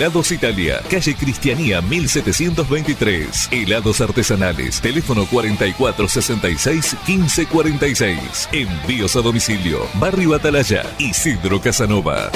[0.00, 3.50] Helados Italia, calle Cristianía 1723.
[3.52, 8.48] Helados artesanales, teléfono 4466 1546.
[8.50, 12.30] Envíos a domicilio, Barrio Atalaya, Isidro Casanova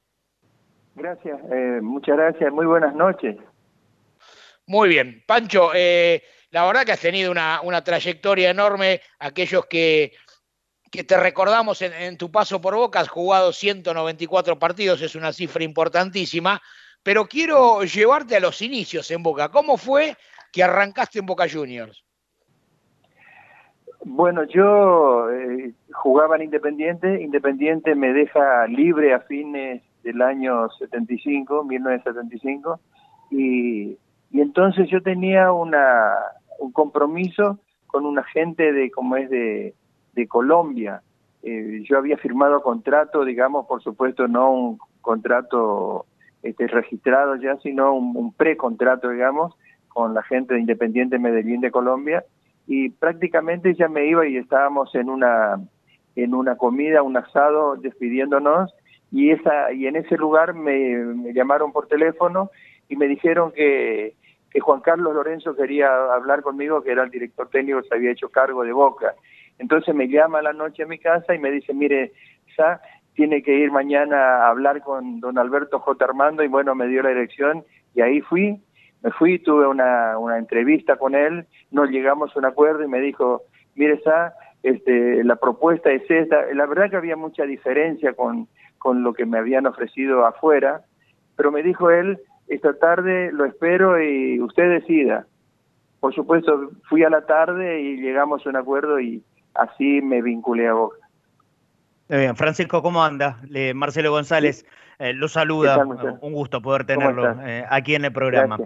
[0.95, 2.52] Gracias, eh, muchas gracias.
[2.52, 3.37] Muy buenas noches.
[4.66, 5.24] Muy bien.
[5.27, 9.01] Pancho, eh, la verdad que has tenido una, trayectoria enorme.
[9.18, 10.12] Aquellos que,
[10.90, 15.62] que te recordamos en, tu paso por Boca, has jugado 194 partidos, es una cifra
[15.62, 16.60] importantísima.
[17.02, 19.48] Pero quiero llevarte a los inicios en Boca.
[19.48, 20.16] ¿Cómo fue
[20.52, 22.04] que arrancaste en Boca Juniors?
[24.04, 27.22] Bueno, yo eh, jugaba en Independiente.
[27.22, 32.80] Independiente me deja libre a fines del año 75, 1975,
[33.30, 33.98] y,
[34.30, 36.15] y entonces yo tenía una,
[36.59, 39.74] un compromiso con un agente de, como es de,
[40.12, 41.02] de Colombia.
[41.42, 46.06] Eh, yo había firmado contrato, digamos, por supuesto, no un contrato
[46.42, 49.54] este, registrado ya, sino un, un precontrato, digamos,
[49.88, 52.24] con la gente de Independiente Medellín de Colombia,
[52.66, 55.58] y prácticamente ya me iba y estábamos en una
[56.16, 58.74] en una comida, un asado, despidiéndonos
[59.10, 62.50] y esa y en ese lugar me, llamaron por teléfono
[62.88, 64.14] y me dijeron que,
[64.50, 68.28] que Juan Carlos Lorenzo quería hablar conmigo, que era el director técnico, se había hecho
[68.28, 69.14] cargo de Boca.
[69.60, 72.12] Entonces me llama a la noche a mi casa y me dice, mire,
[72.58, 72.80] ya
[73.14, 76.04] tiene que ir mañana a hablar con don Alberto J.
[76.04, 77.64] Armando y bueno, me dio la dirección
[77.94, 78.60] y ahí fui
[79.03, 83.00] me fui, tuve una, una entrevista con él, no llegamos a un acuerdo y me
[83.00, 83.43] dijo,
[83.75, 86.53] mire, esa, este, la propuesta es esta.
[86.54, 90.82] La verdad que había mucha diferencia con, con lo que me habían ofrecido afuera,
[91.37, 92.19] pero me dijo él,
[92.49, 95.26] esta tarde lo espero y usted decida.
[96.00, 99.22] Por supuesto, fui a la tarde y llegamos a un acuerdo y
[99.55, 100.97] así me vinculé a Boca.
[102.09, 103.41] bien, Francisco, ¿cómo anda?
[103.75, 104.65] Marcelo González.
[105.00, 105.83] Eh, lo saluda,
[106.21, 108.59] un gusto poder tenerlo eh, aquí en el programa.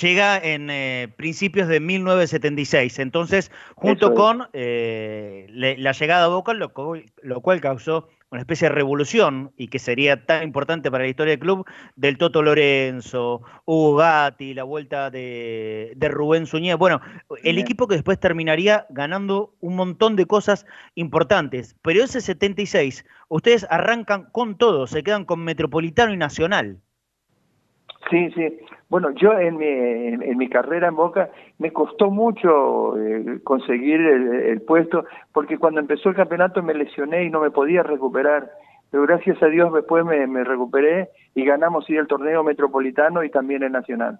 [0.00, 6.72] Llega en eh, principios de 1976, entonces junto con la llegada a Boca, lo,
[7.22, 11.32] lo cual causó una especie de revolución y que sería tan importante para la historia
[11.32, 16.74] del club, del Toto Lorenzo, Hugo Gatti, la vuelta de, Rubén Suñé.
[16.74, 17.00] Bueno,
[17.42, 20.64] el equipo que después terminaría ganando un montón de cosas
[20.94, 21.76] importantes.
[21.82, 26.80] Pero ese 76, ustedes arrancan con todo, se quedan con Metropolitano y Nacional.
[28.10, 28.58] Sí, sí.
[28.88, 34.60] Bueno, yo en mi, en, mi carrera en Boca me costó mucho eh, conseguir el,
[34.62, 38.50] puesto, porque cuando empezó el campeonato me lesioné y no me podía recuperar.
[38.90, 43.30] Pero gracias a Dios después me, me recuperé y ganamos y el torneo metropolitano y
[43.30, 44.18] también el nacional.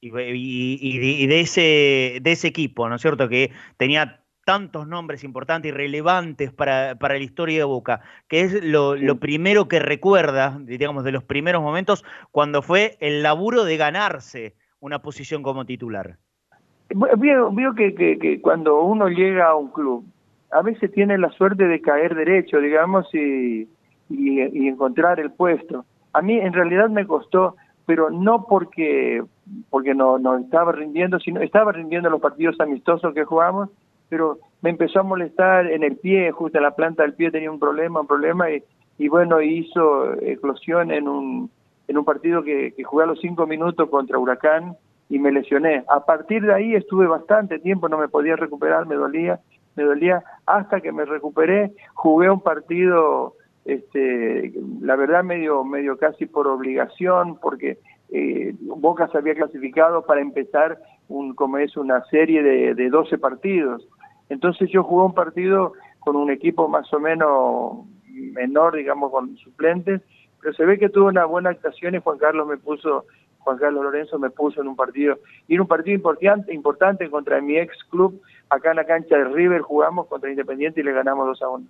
[0.00, 3.28] Y, y, y, de, ese, de ese equipo, ¿no es cierto?
[3.28, 8.64] Que tenía tantos nombres importantes y relevantes para, para la historia de Boca, que es
[8.64, 14.54] lo, primero que recuerda, digamos, de los primeros momentos, cuando fue el laburo de ganarse
[14.78, 16.18] una posición como titular.
[16.88, 20.04] Que, que, cuando uno llega a un club,
[20.52, 23.68] a veces tiene la suerte de caer derecho, digamos, y,
[24.08, 25.84] y, encontrar el puesto.
[26.12, 29.24] A mí en realidad me costó, pero no porque
[29.70, 33.70] porque no, no estaba rindiendo, sino estaba rindiendo los partidos amistosos que jugamos
[34.08, 37.50] pero me empezó a molestar en el pie, justo en la planta del pie tenía
[37.50, 38.62] un problema, un problema, y,
[38.98, 41.50] y bueno, hizo eclosión en un,
[41.88, 44.76] en un partido que, que jugué a los cinco minutos contra Huracán
[45.08, 45.84] y me lesioné.
[45.88, 49.40] A partir de ahí estuve bastante tiempo, no me podía recuperar, me dolía,
[49.76, 53.34] me dolía, hasta que me recuperé, jugué un partido,
[53.64, 57.78] este, la verdad medio, medio casi por obligación, porque
[58.10, 63.18] eh, Boca se había clasificado para empezar un, como es una serie de, de 12
[63.18, 63.86] partidos.
[64.28, 70.02] Entonces yo jugué un partido con un equipo más o menos menor, digamos, con suplentes,
[70.40, 73.04] pero se ve que tuvo una buena actuación y Juan Carlos me puso,
[73.40, 75.18] Juan Carlos Lorenzo me puso en un partido,
[75.48, 79.24] y en un partido importante, importante contra mi ex club, acá en la cancha de
[79.24, 81.66] River jugamos contra Independiente y le ganamos 2 a 1.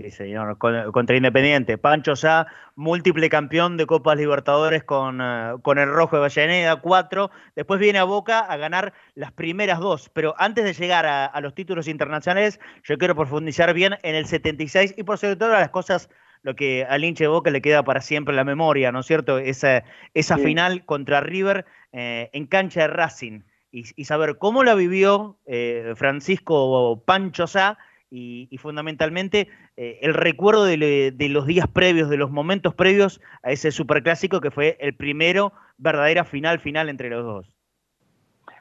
[0.00, 1.76] Sí, señor, contra Independiente.
[1.76, 7.30] Pancho ya, múltiple campeón de Copas Libertadores con, eh, con el Rojo de Vallaneda, cuatro.
[7.54, 10.08] Después viene a Boca a ganar las primeras dos.
[10.08, 14.94] Pero antes de llegar a, los títulos internacionales, yo quiero profundizar bien en el 76
[14.96, 16.08] y por sobre todo las cosas
[16.42, 19.06] lo que al hincha de Boca le queda para siempre en la memoria, ¿no es
[19.06, 19.38] cierto?
[19.38, 23.42] Esa, esa final contra River eh, en cancha de Racing.
[23.70, 27.78] Y, saber cómo la vivió eh, Francisco Pancho Sá
[28.10, 33.70] y, fundamentalmente eh, el recuerdo de, los días previos, de los momentos previos a ese
[33.70, 37.56] superclásico que fue el primero verdadera final final entre los dos.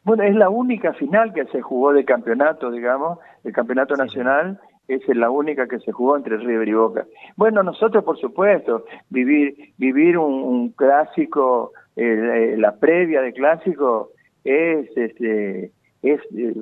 [0.03, 5.07] Bueno, es la única final que se jugó de campeonato, digamos, de campeonato nacional, es
[5.09, 7.05] la única que se jugó entre River y Boca.
[7.35, 14.11] Bueno, nosotros, por supuesto, vivir, vivir un, clásico, eh, la previa de clásico
[14.43, 16.53] es, este, es eh,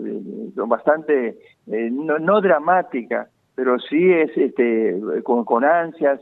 [0.56, 1.38] bastante,
[1.68, 6.20] eh, no, no, dramática, pero sí es este, con, con ansias.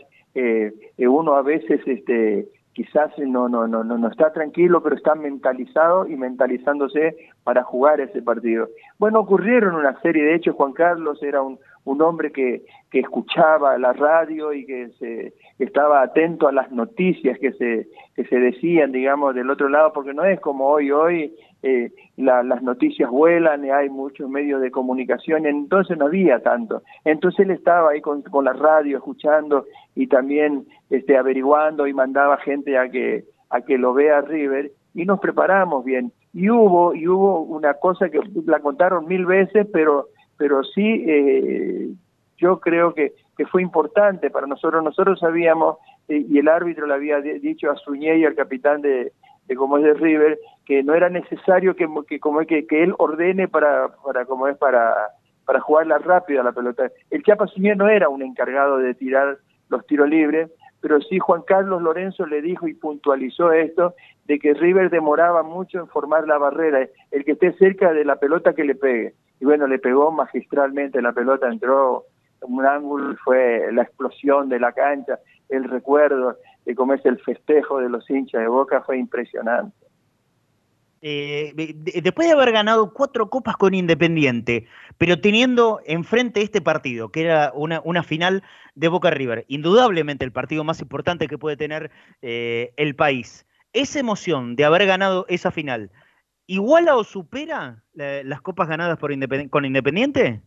[0.98, 6.18] uno a veces este, quizás no, no, no, no está tranquilo, pero está mentalizado y
[6.18, 8.68] mentalizándose para jugar ese partido.
[9.00, 13.78] Bueno, ocurrieron una serie de hechos, Juan Carlos era un, un hombre que, que escuchaba
[13.78, 18.92] la radio y que se estaba atento a las noticias que se, que se decían,
[18.92, 21.34] digamos, del otro lado, porque no es como hoy, hoy
[21.64, 26.84] eh, las noticias vuelan y hay muchos medios de comunicación, entonces no había tanto.
[27.04, 29.66] Entonces él estaba ahí con, con la radio escuchando
[29.96, 35.06] y también este, averiguando y mandaba gente a que, a que lo vea River y
[35.06, 36.12] nos preparamos bien.
[36.34, 41.90] Y hubo, y hubo una cosa que la contaron mil veces, pero pero sí eh,
[42.38, 44.84] yo creo que, que fue importante para nosotros.
[44.84, 45.78] Nosotros sabíamos,
[46.08, 49.12] eh, y el árbitro le había dicho a y al capitán de,
[49.48, 52.94] de como es de River, que no era necesario que, que como que, que él
[52.98, 54.94] ordene para, para como es para,
[55.46, 56.92] para jugarla rápida la pelota.
[57.12, 59.38] El Chapa Suñé no era un encargado de tirar
[59.70, 60.52] los tiros libres,
[60.82, 63.96] pero sí Juan Carlos Lorenzo le dijo y puntualizó esto,
[64.26, 68.18] de que River demoraba mucho en formar la barrera, el que esté cerca de la
[68.18, 72.06] pelota que le pegue y bueno, le pegó magistralmente, la pelota entró
[72.42, 75.20] en un ángulo, fue la explosión de la cancha,
[75.50, 79.76] el recuerdo de cómo es el festejo de los hinchas de Boca fue impresionante.
[81.08, 81.54] Eh,
[82.02, 84.66] después de haber ganado cuatro copas con Independiente,
[84.98, 88.42] pero teniendo enfrente este partido, que era una, una final
[88.74, 91.92] de Boca River, indudablemente el partido más importante que puede tener
[92.24, 93.46] eh, el país,
[93.76, 95.92] esa emoción de haber ganado esa final,
[96.48, 99.12] ¿iguala o supera las copas ganadas por
[99.50, 100.42] con Independiente?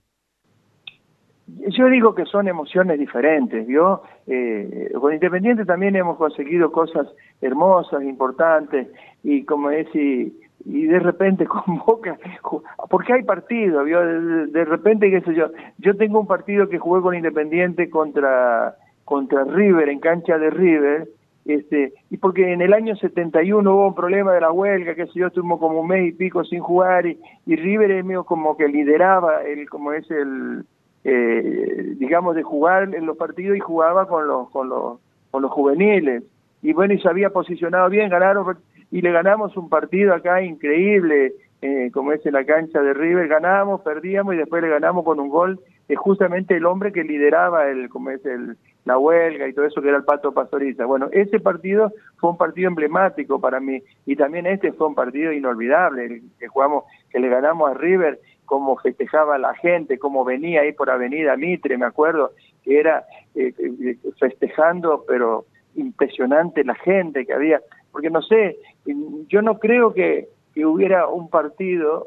[1.69, 4.03] Yo digo que son emociones diferentes, ¿vio?
[4.27, 7.07] Eh, con Independiente también hemos conseguido cosas
[7.41, 8.89] hermosas, importantes,
[9.23, 10.33] y como es, y,
[10.65, 12.19] de repente con Boca,
[12.91, 14.01] porque hay partidos, ¿vio?
[14.47, 15.47] De, repente, qué sé yo,
[15.79, 21.09] yo tengo un partido que jugué con Independiente contra, contra River, en cancha de River,
[21.49, 25.13] este, y porque en el año 71 hubo un problema de la huelga, que sé
[25.15, 28.69] yo, estuvimos como un mes y pico sin jugar, y, River es mío como que
[28.69, 30.65] lideraba el, como es el,
[31.05, 35.01] eh, digamos, de jugar en los partidos y jugaba con los, con los,
[35.31, 36.23] con los juveniles.
[36.61, 38.59] Y bueno, y se había posicionado bien, ganaron,
[38.91, 43.27] y le ganamos un partido acá increíble, eh, como es en la cancha de River,
[43.27, 45.59] ganamos, perdíamos y después le ganamos con un gol,
[45.89, 49.83] es justamente el hombre que lideraba el, como es el, la huelga y todo eso
[49.83, 50.87] que era el Pato Pastoriza.
[50.87, 55.31] Bueno, ese partido fue un partido emblemático para mí y también este fue un partido
[55.31, 60.63] inolvidable, el que jugamos, que le ganamos a River, cómo festejaba la gente, cómo venía
[60.63, 62.33] ahí por Avenida Mitre, me acuerdo,
[62.65, 63.05] que era
[63.35, 65.45] eh, eh, festejando, pero
[65.75, 67.61] impresionante la gente que había,
[67.93, 68.57] porque no sé,
[69.29, 72.07] yo no creo que, que hubiera un partido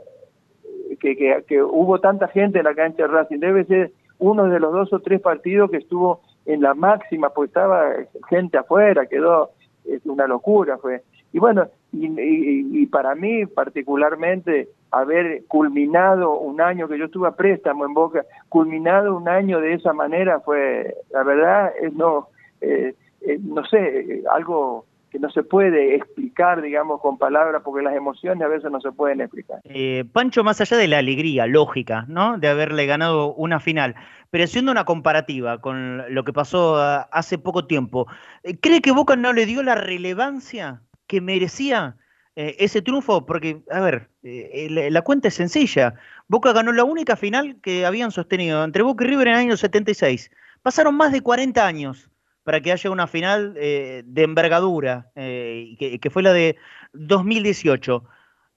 [0.90, 4.48] eh, que, que, que, hubo tanta gente en la cancha de Racing, debe ser uno
[4.48, 7.94] de los dos o tres partidos que estuvo en la máxima, pues estaba
[8.30, 9.52] gente afuera, quedó
[9.86, 11.02] es una locura fue.
[11.34, 17.86] Y bueno, y, para mí particularmente haber culminado un año que yo estuve a préstamo
[17.86, 22.28] en Boca, culminado un año de esa manera fue, la verdad, es no,
[22.60, 27.96] eh, eh, no sé, algo que no se puede explicar, digamos, con palabras, porque las
[27.96, 29.60] emociones a veces no se pueden explicar.
[29.66, 32.38] Eh, Pancho, más allá de la alegría lógica, ¿no?
[32.38, 33.96] De haberle ganado una final,
[34.30, 38.08] pero haciendo una comparativa con lo que pasó ah, hace poco tiempo,
[38.44, 41.98] eh, ¿cree que Boca no le dio la relevancia que merecía
[42.38, 43.26] eh, ese triunfo?
[43.26, 45.96] Porque, a ver, la cuenta es sencilla.
[46.30, 49.58] Boca ganó la única final que habían sostenido entre Boca y River en el año
[49.58, 50.32] 76.
[50.62, 52.11] Pasaron más de 40 años
[52.44, 56.58] para que haya una final eh, de envergadura, eh, que, fue la de
[56.94, 58.04] 2018.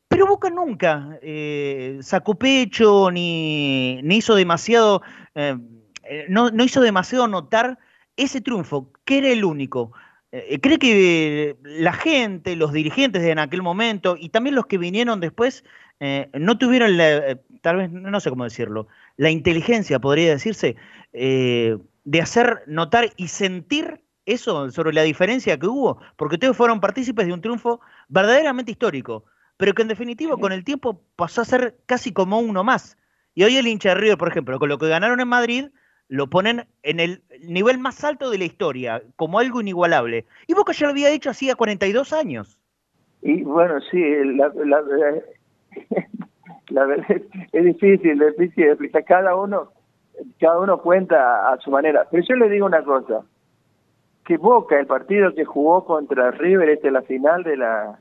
[0.08, 5.02] Pero Boca nunca eh, sacó pecho ni, hizo demasiado,
[6.28, 7.78] no, no, hizo demasiado notar
[8.16, 9.92] ese triunfo, que era el único.
[10.30, 15.20] ¿Cree que la gente, los dirigentes de en aquel momento y también los que vinieron
[15.20, 15.64] después
[16.32, 20.76] no tuvieron, la, tal vez, no sé cómo decirlo, la inteligencia, podría decirse,
[22.04, 27.26] de hacer notar y sentir eso sobre la diferencia que hubo, porque ustedes fueron partícipes
[27.26, 29.24] de un triunfo verdaderamente histórico,
[29.56, 32.96] pero que en definitiva con el tiempo pasó a ser casi como uno más.
[33.34, 35.66] Y hoy el hincha de River, por ejemplo, con lo que ganaron en Madrid,
[36.08, 40.24] lo ponen en el nivel más alto de la historia, como algo inigualable.
[40.46, 42.58] Y Boca ya lo había hecho hacía 42 años.
[43.22, 44.00] Y bueno, sí,
[44.36, 44.82] la, la,
[46.68, 49.04] la verdad es difícil, es difícil explicar.
[49.04, 49.72] Cada uno,
[50.38, 52.06] cada uno cuenta a su manera.
[52.10, 53.22] Pero yo le digo una cosa,
[54.24, 57.98] que Boca, el partido que jugó contra River, este la final de la...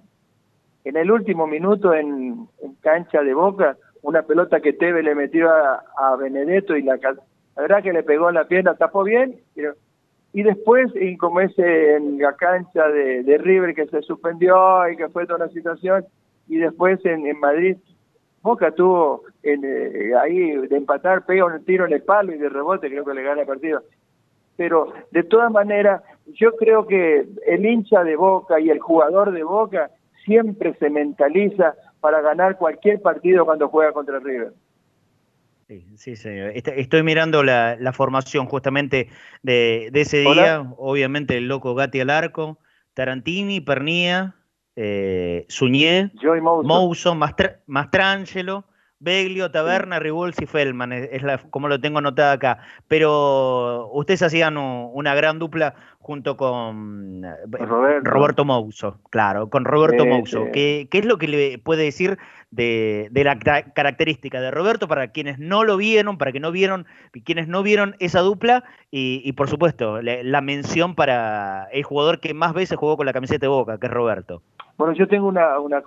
[0.85, 2.47] En el último minuto en,
[2.81, 7.83] cancha de Boca, una pelota que Teve le metió a, Benedetto y la, la verdad
[7.83, 9.39] que le pegó en la pierna, tapó bien,
[10.33, 15.07] y después, y como ese en la cancha de, River que se suspendió y que
[15.07, 16.05] fue toda una situación,
[16.49, 17.77] y después en Madrid
[18.43, 22.49] Boca tuvo en, eh, ahí de empatar, pega un tiro en el palo y de
[22.49, 23.81] rebote creo que le gana el partido.
[24.57, 29.43] Pero de todas maneras, yo creo que el hincha de Boca y el jugador de
[29.43, 29.91] Boca
[30.25, 34.51] siempre se mentaliza para ganar cualquier partido cuando juega contra River.
[35.69, 36.29] Sí, sí, sí.
[36.53, 39.07] Estoy mirando la, formación justamente
[39.41, 40.69] de, ese día.
[40.77, 42.59] Obviamente el loco Gatti al arco,
[42.93, 44.35] Tarantini, Pernía,
[44.75, 46.11] eh, Suñé,
[46.63, 47.15] Mouso,
[47.67, 48.65] Mastrangelo,
[49.03, 52.59] Beglio, Taberna, Rivolsi y Feldman, es, como lo tengo anotado acá.
[52.87, 60.47] Pero ustedes hacían una gran dupla junto con eh, Roberto, Mouso, claro, con Roberto Mouso.
[60.51, 62.17] ¿Qué, es lo que le puede decir
[62.51, 66.85] de, la característica de Roberto para quienes no lo vieron, para que no vieron,
[67.25, 68.63] quienes no vieron esa dupla?
[68.91, 73.45] Y, por supuesto, la mención para el jugador que más veces jugó con la camiseta
[73.45, 74.41] de Boca, que es Roberto.
[74.77, 75.83] Bueno, yo tengo una, una,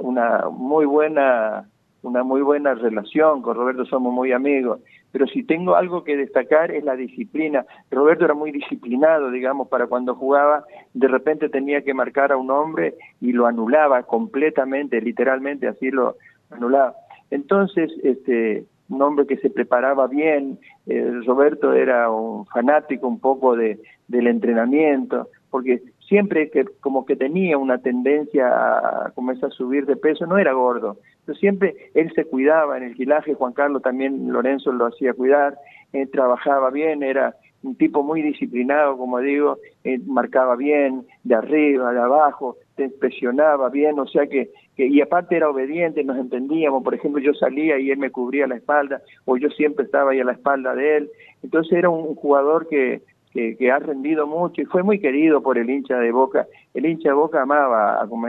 [0.00, 1.66] una muy buena
[2.02, 4.80] una muy buena relación con Roberto, somos muy amigos,
[5.12, 7.66] pero si tengo algo que destacar es la disciplina.
[7.90, 10.64] Roberto era muy disciplinado, digamos, para cuando jugaba,
[10.94, 16.16] de repente tenía que marcar a un hombre y lo anulaba completamente, literalmente así lo
[16.50, 16.94] anulaba.
[17.30, 23.56] Entonces, este, un hombre que se preparaba bien, eh, Roberto era un fanático un poco
[23.56, 23.78] de,
[24.08, 29.96] del entrenamiento, porque siempre que como que tenía una tendencia a, como a subir de
[29.96, 30.98] peso, no era gordo,
[31.34, 35.56] siempre él se cuidaba en el gilaje, Juan Carlos también Lorenzo lo hacía cuidar,
[35.92, 39.58] él trabajaba bien, era un tipo muy disciplinado, como digo,
[40.06, 45.36] marcaba bien de arriba, de abajo, te presionaba bien, o sea que, que, y aparte
[45.36, 49.36] era obediente, nos entendíamos, por ejemplo, yo salía y él me cubría la espalda, o
[49.36, 51.10] yo siempre estaba ahí a la espalda de él,
[51.42, 55.70] entonces era un jugador que, que, ha rendido mucho y fue muy querido por el
[55.70, 56.46] hincha de Boca.
[56.74, 58.26] El hincha de Boca amaba a, como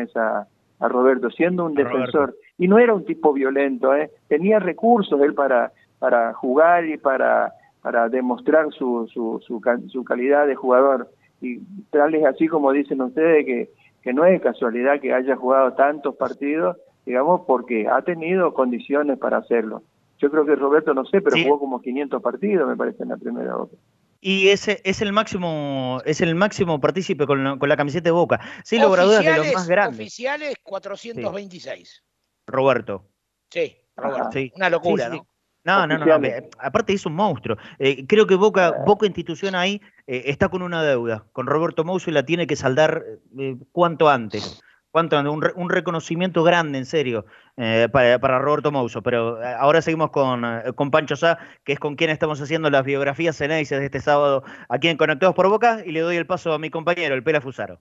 [0.82, 2.36] a, Roberto, siendo un defensor.
[2.58, 4.12] Y no era un tipo violento, ¿eh?
[4.28, 10.56] tenía recursos él para, para jugar y para, para demostrar su, su, su, calidad de
[10.56, 11.10] jugador.
[11.42, 11.60] Y
[11.90, 13.70] tal es así como dicen ustedes que,
[14.02, 19.38] que no es casualidad que haya jugado tantos partidos, digamos, porque ha tenido condiciones para
[19.38, 19.84] hacerlo.
[20.20, 23.18] Yo creo que Roberto, no sé, pero jugó como 500 partidos, me parece, en la
[23.18, 23.76] primera Boca.
[24.24, 28.40] Y ese es el máximo, es el máximo partícipe con, la camiseta de Boca.
[28.64, 30.00] Sí, logradoras de los más grandes.
[30.00, 32.04] Oficiales 426.
[32.46, 33.10] Roberto.
[33.50, 34.40] Sí, Roberto.
[34.56, 35.28] Una locura, ¿no?
[35.64, 36.28] No, no, no,
[36.60, 37.58] aparte es un monstruo.
[37.78, 41.26] Eh, creo que Boca, Boca institución ahí eh, está con una deuda.
[41.34, 43.04] Con Roberto Mouso y la tiene que saldar
[43.38, 44.62] eh, cuanto antes.
[44.92, 49.02] Cuánto, un, reconocimiento grande, en serio, eh, para, Roberto Mouso.
[49.02, 52.70] Pero eh, ahora seguimos con, eh, con Pancho Sá, que es con quien estamos haciendo
[52.70, 56.28] las biografías ceneices de este sábado aquí en Conectados por Boca, y le doy el
[56.28, 57.80] paso a mi compañero, el Pela Fusaro.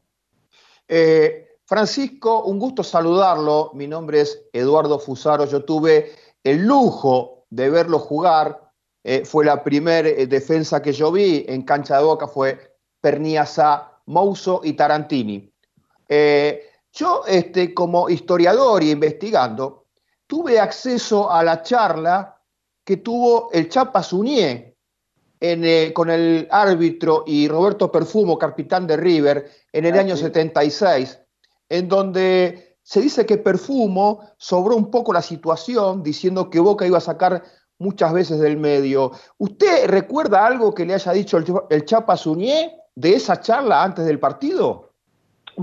[1.67, 3.73] Francisco, un gusto saludarlo.
[3.75, 5.47] Mi nombre es Eduardo Fusaro.
[5.47, 6.13] Yo tuve
[6.45, 8.71] el lujo de verlo jugar.
[9.25, 14.75] fue la primera defensa que yo vi en cancha de Boca, fue Perniasa, Mouso y
[14.75, 15.53] Tarantini.
[16.93, 19.87] Yo, este, como historiador y investigando,
[20.27, 22.41] tuve acceso a la charla
[22.85, 24.77] que tuvo el Chapa Suñé
[25.41, 31.19] eh, con el árbitro y Roberto Perfumo, capitán de River, en el ah, año 76,
[31.69, 36.99] en donde se dice que Perfumo sobró un poco la situación, diciendo que Boca iba
[36.99, 37.43] a sacar
[37.79, 39.13] muchas veces del medio.
[39.39, 44.05] ¿Usted recuerda algo que le haya dicho el, el Chapa Suñé de esa charla antes
[44.05, 44.90] del partido?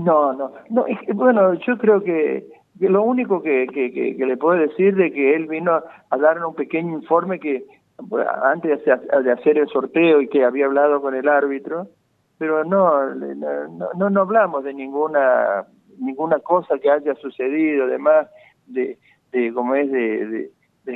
[0.04, 0.84] No, no, no.
[1.14, 2.46] bueno, yo creo que,
[2.80, 6.98] lo único que, que, le puedo decir de que él vino a dar un pequeño
[6.98, 7.64] informe que
[8.44, 11.88] antes de hacer el sorteo y que había hablado con el árbitro,
[12.38, 15.66] pero no, no, no, no hablamos de ninguna
[15.98, 18.28] ninguna cosa que haya sucedido, además
[18.66, 18.98] de,
[19.32, 20.50] de como es de, de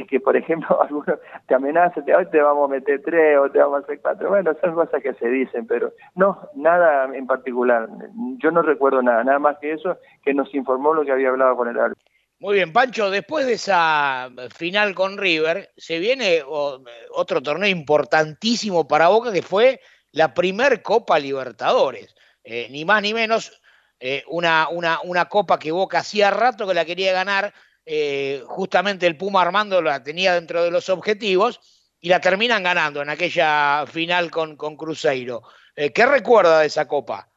[0.09, 3.81] que, por ejemplo, algunos te amenazan, hoy te vamos a meter tres o te vamos
[3.81, 4.29] a hacer cuatro.
[4.31, 7.89] Bueno, son cosas que se dicen, pero no, nada en particular.
[8.39, 11.57] Yo no recuerdo nada, nada más que eso, que nos informó lo que había hablado
[11.57, 12.03] con el árbitro.
[12.39, 19.09] Muy bien, Pancho, después de esa final con River, se viene otro torneo importantísimo para
[19.09, 22.17] Boca, que fue la primer Copa Libertadores.
[22.43, 23.63] Eh, ni más ni menos,
[24.01, 27.55] eh, una, una, una copa que Boca hacía rato que la quería ganar,
[27.87, 31.61] eh, justamente el Puma Armando la tenía dentro de los objetivos
[32.01, 35.43] y la terminan ganando en aquella final con, con Cruzeiro.
[35.75, 37.29] ¿Qué recuerda de esa copa?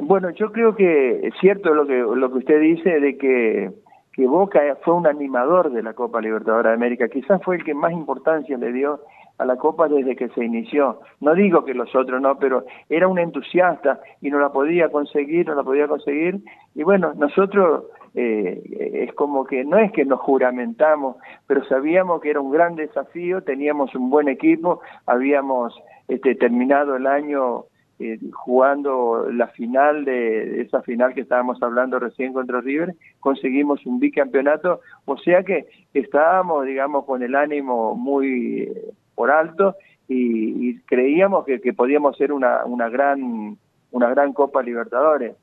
[0.00, 3.70] Bueno, yo creo que es cierto lo que, lo que usted dice de que,
[4.12, 7.08] que Boca fue un animador de la Copa Libertadora de América.
[7.08, 9.00] Quizás fue el que más importancia le dio
[9.38, 11.00] a la Copa desde que se inició.
[11.20, 15.46] No digo que los otros no, pero era un entusiasta y no la podía conseguir,
[15.46, 16.40] no la podía conseguir.
[16.74, 18.62] Y bueno, nosotros eh,
[19.08, 21.16] es como que no es que nos juramentamos,
[21.46, 25.74] pero sabíamos que era un gran desafío, teníamos un buen equipo, habíamos
[26.06, 27.64] este, terminado el año
[27.98, 33.98] eh, jugando la final de esa final que estábamos hablando recién contra River, conseguimos un
[33.98, 39.74] bicampeonato, o sea que estábamos, digamos, con el ánimo muy eh, por alto
[40.06, 43.56] y, creíamos que, podíamos ser una, una gran
[43.90, 45.36] una gran Copa Libertadores.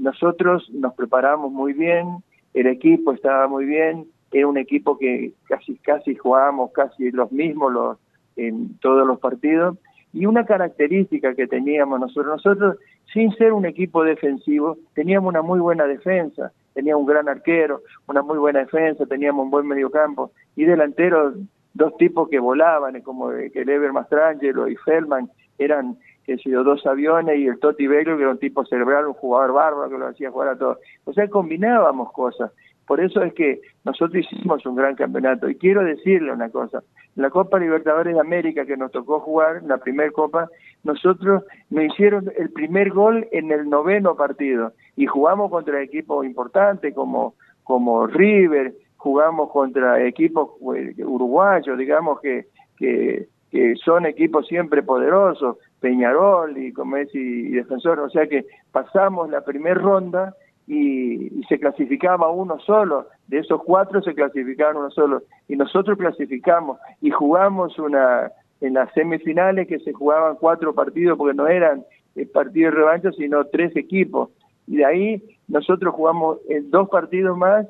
[0.00, 2.22] Nosotros nos preparamos muy bien,
[2.54, 7.72] el equipo estaba muy bien, era un equipo que casi casi jugábamos casi los mismos
[7.72, 7.98] los,
[8.36, 9.78] en todos los partidos
[10.12, 12.76] y una característica que teníamos nosotros, nosotros
[13.12, 18.22] sin ser un equipo defensivo, teníamos una muy buena defensa, teníamos un gran arquero, una
[18.22, 21.34] muy buena defensa, teníamos un buen mediocampo y delanteros,
[21.74, 25.96] dos tipos que volaban, como que el Ever Mastrangelo y Feldman, eran
[26.28, 29.54] que sido dos aviones y el Totti Bello, que era un tipo cerebral, un jugador
[29.54, 30.76] bárbaro que lo hacía jugar a todos.
[31.04, 32.52] O sea, combinábamos cosas.
[32.86, 35.48] Por eso es que nosotros hicimos un gran campeonato.
[35.48, 36.82] Y quiero decirle una cosa,
[37.14, 40.50] la Copa Libertadores de América que nos tocó jugar, la primera Copa,
[40.84, 46.94] nosotros nos hicieron el primer gol en el noveno partido y jugamos contra equipos importantes
[46.94, 54.82] como, como River, jugamos contra equipos eh, uruguayos, digamos que, que, que son equipos siempre
[54.82, 60.34] poderosos, Peñarol y como y Defensor, o sea que pasamos la primera ronda
[60.66, 66.78] y, se clasificaba uno solo, de esos cuatro se clasificaban uno solo, y nosotros clasificamos
[67.00, 71.84] y jugamos una en las semifinales que se jugaban cuatro partidos porque no eran
[72.16, 74.30] eh, partidos de revancha sino tres equipos.
[74.66, 77.66] Y de ahí nosotros jugamos en dos partidos más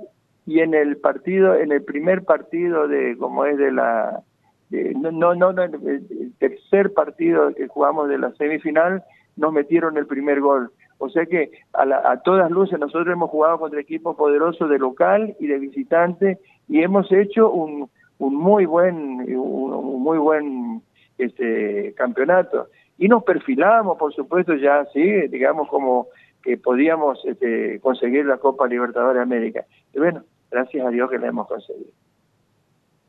[0.47, 4.23] y en el partido en el primer partido de como es de la
[4.71, 9.03] no, no no el tercer partido que jugamos de la semifinal
[9.37, 10.71] nos metieron el primer gol.
[10.99, 15.47] O sea que a, todas luces nosotros hemos jugado contra equipos poderosos de local y
[15.47, 20.83] de visitante y hemos hecho un, un muy buen un, muy buen
[21.17, 22.69] este campeonato.
[22.99, 26.09] Y nos perfilamos por supuesto ya sí digamos como
[26.43, 29.65] que podíamos este, conseguir la Copa Libertadores de América.
[29.95, 31.93] Y bueno gracias a Dios que la hemos conseguido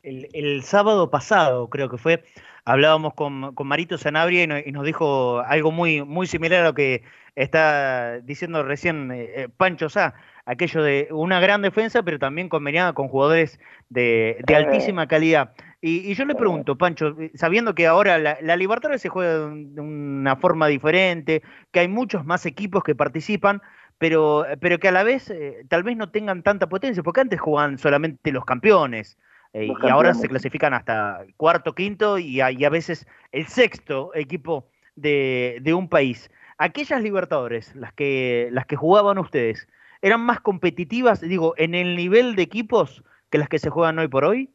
[0.02, 2.22] el, sábado pasado creo que fue
[2.64, 7.02] hablábamos con, Marito Sanabria y, nos dijo algo muy, muy similar a lo que
[7.34, 12.92] está diciendo recién eh, eh, Pancho Sá, aquello de una gran defensa, pero también conveniada
[12.92, 13.58] con jugadores
[13.88, 15.52] de, de altísima calidad.
[15.80, 20.36] Y, yo le pregunto, Pancho, sabiendo que ahora la, la, Libertadores se juega de una
[20.36, 23.62] forma diferente, que hay muchos más equipos que participan,
[23.96, 27.40] pero, pero que a la vez eh, tal vez no tengan tanta potencia, porque antes
[27.40, 29.18] jugaban solamente los campeones.
[29.52, 34.66] Eh, y ahora se clasifican hasta cuarto, quinto y a, a veces el sexto equipo
[34.94, 36.30] de, de, un país.
[36.58, 39.66] Aquellas Libertadores, las que, las que jugaban ustedes,
[40.02, 44.08] ¿eran más competitivas, digo, en el nivel de equipos que las que se juegan hoy
[44.08, 44.50] por hoy?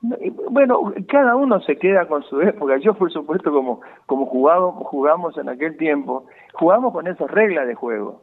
[0.00, 2.78] Bueno, cada uno se queda con su época.
[2.78, 8.22] Yo, por supuesto, como, como jugamos en aquel tiempo, jugamos con esas reglas de juego.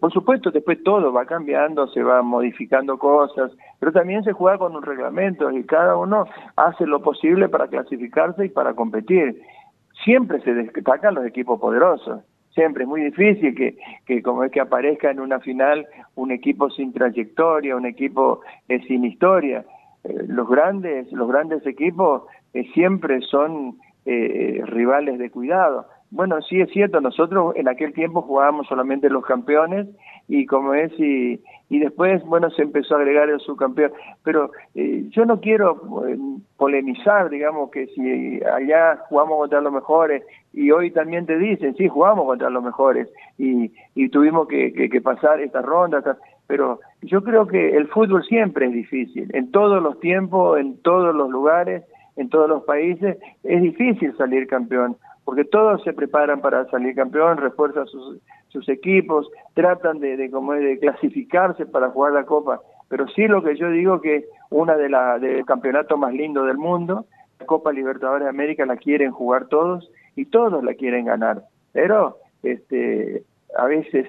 [0.00, 4.74] Por supuesto, después todo va cambiando, se va modificando cosas, pero también se juega con
[4.74, 6.24] un reglamento y cada uno
[6.56, 9.42] hace lo posible para clasificarse y para competir.
[10.04, 12.20] Siempre se destacan los equipos poderosos,
[12.54, 16.70] siempre es muy difícil que, que como es que aparezca en una final un equipo
[16.70, 19.64] sin trayectoria, un equipo eh, sin historia.
[20.04, 22.22] Eh, los grandes, los grandes equipos
[22.54, 28.66] eh, siempre son rivales de cuidado bueno, sí es cierto, nosotros en aquel tiempo jugábamos
[28.68, 29.88] solamente los campeones
[30.28, 33.92] y como es, y, y después, bueno, se empezó a agregar el subcampeón.
[34.22, 36.16] Pero eh, yo no quiero eh,
[36.56, 41.88] polemizar, digamos, que si allá jugamos contra los mejores y hoy también te dicen, sí,
[41.88, 46.02] jugamos contra los mejores y, y tuvimos que, que, pasar esta ronda.
[46.46, 51.14] pero yo creo que el fútbol siempre es difícil, en todos los tiempos, en todos
[51.14, 51.84] los lugares,
[52.16, 57.38] en todos los países, es difícil salir campeón, porque todos se preparan para salir campeón,
[57.38, 63.08] refuerzan sus, sus equipos, tratan de, de, como de clasificarse para jugar la Copa, pero
[63.08, 67.06] sí lo que yo digo que una de la del campeonato más lindo del mundo,
[67.40, 72.18] la Copa Libertadores de América la quieren jugar todos y todos la quieren ganar, pero
[72.44, 73.24] este
[73.58, 74.06] a veces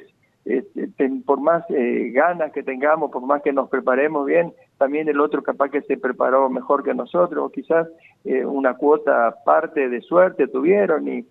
[1.26, 5.44] por más eh, ganas que tengamos, por más que nos preparemos bien, también el otro
[5.44, 7.88] capaz que se preparó mejor que nosotros, o quizás
[8.24, 11.26] eh, una cuota parte de suerte tuvieron y,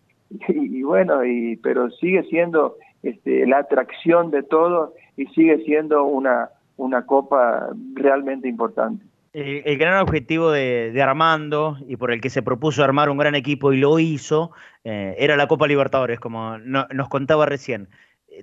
[0.49, 6.51] y, bueno, y, pero sigue siendo este, la atracción de todo y sigue siendo una,
[6.77, 9.05] una copa realmente importante.
[9.33, 13.71] El, gran objetivo de, Armando y por el que se propuso armar un gran equipo
[13.75, 14.51] y lo hizo,
[14.83, 17.89] eh, era la Copa Libertadores, como nos contaba recién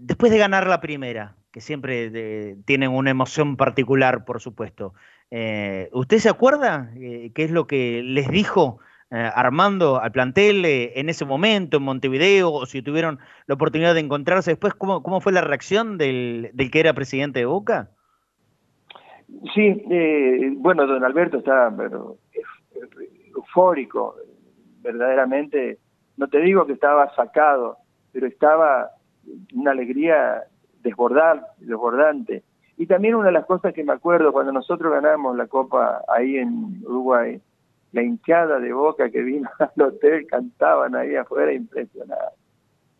[0.01, 4.93] después de ganar la primera, que siempre eh, tienen una emoción particular, por supuesto,
[5.29, 8.79] eh, ¿usted se acuerda eh, qué es lo que les dijo
[9.15, 14.49] Armando al plantel en ese momento en Montevideo, o si tuvieron la oportunidad de encontrarse
[14.49, 17.91] después, cómo, cómo fue la reacción del, del que era presidente de Boca?
[19.53, 19.83] Sí,
[20.57, 22.17] bueno, don Alberto estaba pero,
[23.35, 24.15] eufórico,
[24.81, 25.77] verdaderamente,
[26.17, 27.77] no te digo que estaba sacado,
[28.13, 28.89] pero estaba
[29.53, 30.43] una alegría
[30.81, 32.43] desbordar, desbordante.
[32.77, 36.37] Y también una de las cosas que me acuerdo cuando nosotros ganamos la Copa ahí
[36.37, 37.39] en Uruguay,
[37.91, 42.31] la hinchada de boca que vino al hotel, cantaban ahí afuera, impresionada.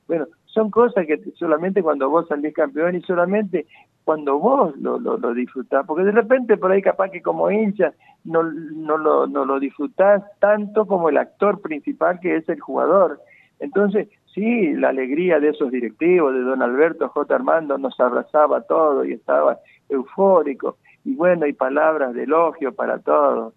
[0.08, 3.66] Bueno, son cosas que solamente cuando vos salís campeón y solamente
[4.04, 7.94] cuando vos lo, lo, lo disfrutás, porque de repente por ahí capaz que como hincha
[8.24, 13.22] no, no, lo, no lo disfrutás tanto como el actor principal que es el jugador.
[13.60, 17.36] Entonces, sí, la alegría de esos directivos, de don Alberto J.
[17.36, 20.78] Armando, nos abrazaba todo y estaba eufórico.
[21.04, 23.54] Y bueno, y palabras de elogio para todos.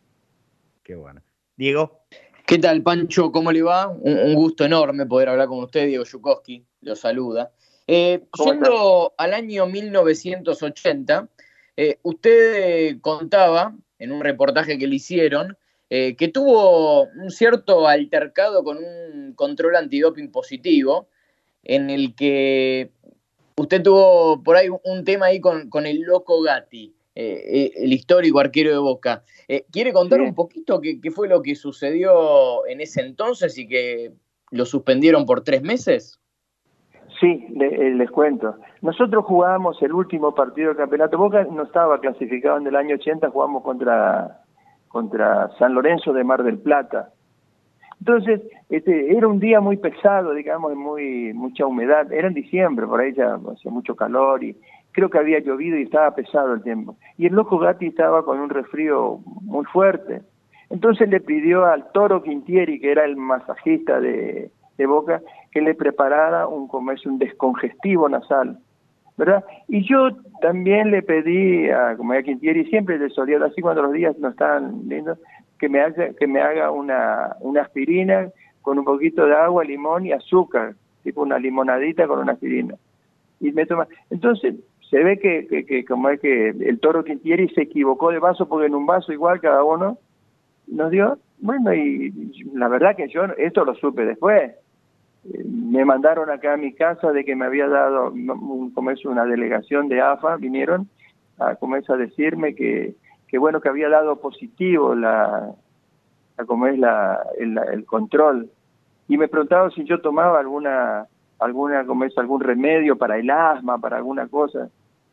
[0.83, 1.21] Qué bueno.
[1.57, 2.01] Diego.
[2.47, 3.33] ¿Qué tal, Pancho?
[3.33, 3.89] ¿Cómo le va?
[3.89, 7.51] Un, gusto enorme poder hablar con usted, Diego Yukowski, lo saluda.
[7.89, 11.29] Eh, yendo al año 1980,
[11.77, 15.57] eh, usted contaba en un reportaje que le hicieron
[15.89, 21.09] eh, que tuvo un cierto altercado con un control antidoping positivo,
[21.63, 22.91] en el que
[23.57, 28.41] usted tuvo por ahí un tema ahí con, el loco Gatti, eh, eh, el histórico
[28.41, 29.23] arquero de Boca.
[29.71, 34.13] ¿Quiere contar un poquito qué, fue lo que sucedió en ese entonces y que
[34.51, 36.21] lo suspendieron por tres meses?
[37.21, 38.57] Sí, les cuento.
[38.83, 41.17] Nosotros jugábamos el último partido del campeonato.
[41.17, 44.43] Boca no estaba clasificado en el año 80, jugamos contra
[44.89, 47.11] contra San Lorenzo de Mar del Plata.
[48.01, 52.13] Entonces, este, era un día muy pesado, digamos, muy mucha humedad.
[52.13, 54.57] Era en diciembre, por ahí ya hacía mucho calor y
[54.93, 56.97] creo que había llovido y estaba pesado el tiempo.
[57.19, 60.23] Y el loco Gatti estaba con un resfrío muy fuerte.
[60.71, 65.23] Entonces le pidió al Toro Quintieri, que era el masajista de, de Boca,
[65.53, 68.59] que le preparara un, es, un descongestivo nasal.
[69.17, 69.45] ¿Verdad?
[69.69, 74.17] Y yo también le pedí a como Quintieri, siempre le solía así cuando los días
[74.19, 75.19] no estaban lindos,
[75.59, 78.29] que me haga, que me haga una, una aspirina
[78.63, 82.75] con un poquito de agua, limón y azúcar, tipo una limonadita con una aspirina.
[83.41, 83.87] Y me toma.
[84.11, 84.57] Entonces,
[84.91, 88.67] se ve que, que, como es que el toro Quintieri se equivocó de vaso porque
[88.67, 89.99] en un vaso igual cada uno
[90.67, 91.19] nos dio.
[91.39, 92.13] Bueno, y
[92.55, 94.53] la verdad que yo esto lo supe después
[95.45, 98.13] me mandaron acá a mi casa de que me había dado,
[98.75, 100.89] como una delegación de AFA, vinieron
[101.39, 102.95] a, como es a decirme que,
[103.29, 105.53] que bueno, que había dado positivo la,
[106.47, 108.51] como es la, el, control.
[109.09, 111.07] Y me preguntaban si yo tomaba alguna,
[111.39, 114.69] alguna, como es, algún remedio para el asma, para alguna cosa.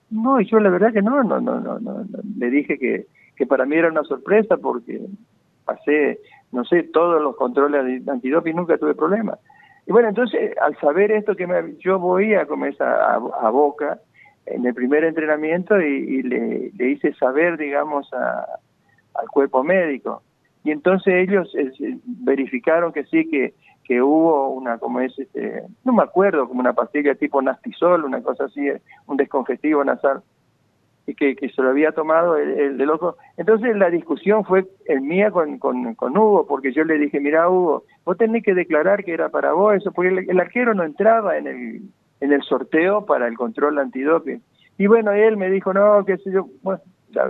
[0.09, 2.05] No, y yo la verdad que no, no, no, no, no,
[2.37, 5.01] le dije que, que para mí era una sorpresa porque
[5.65, 6.19] pasé,
[6.51, 9.39] no sé, todos los controles antidoping, nunca tuve problemas.
[9.85, 13.99] Y bueno, entonces, al saber esto, que me, yo voy a comenzar a, Boca
[14.45, 20.23] en el primer entrenamiento y, le, le, hice saber, digamos, al cuerpo médico.
[20.63, 25.91] Y entonces ellos eh, verificaron que sí, que, que hubo una, como es, este, no
[25.91, 28.69] me acuerdo, como una pastilla tipo Nastisol, una cosa así,
[29.07, 30.42] un descongestivo nasal y
[31.05, 33.17] que, que se lo había tomado el, de loco.
[33.37, 37.49] Entonces la discusión fue el mía con, con, con, Hugo, porque yo le dije, mira
[37.49, 41.37] Hugo, vos tenés que declarar que era para vos eso, porque el, arquero no entraba
[41.37, 41.81] en el,
[42.21, 44.41] en el sorteo para el control antidoping.
[44.77, 46.81] Y bueno, él me dijo, no, qué sé yo, bueno,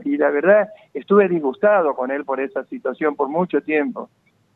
[0.05, 4.09] y la verdad estuve disgustado con él por esa situación por mucho tiempo.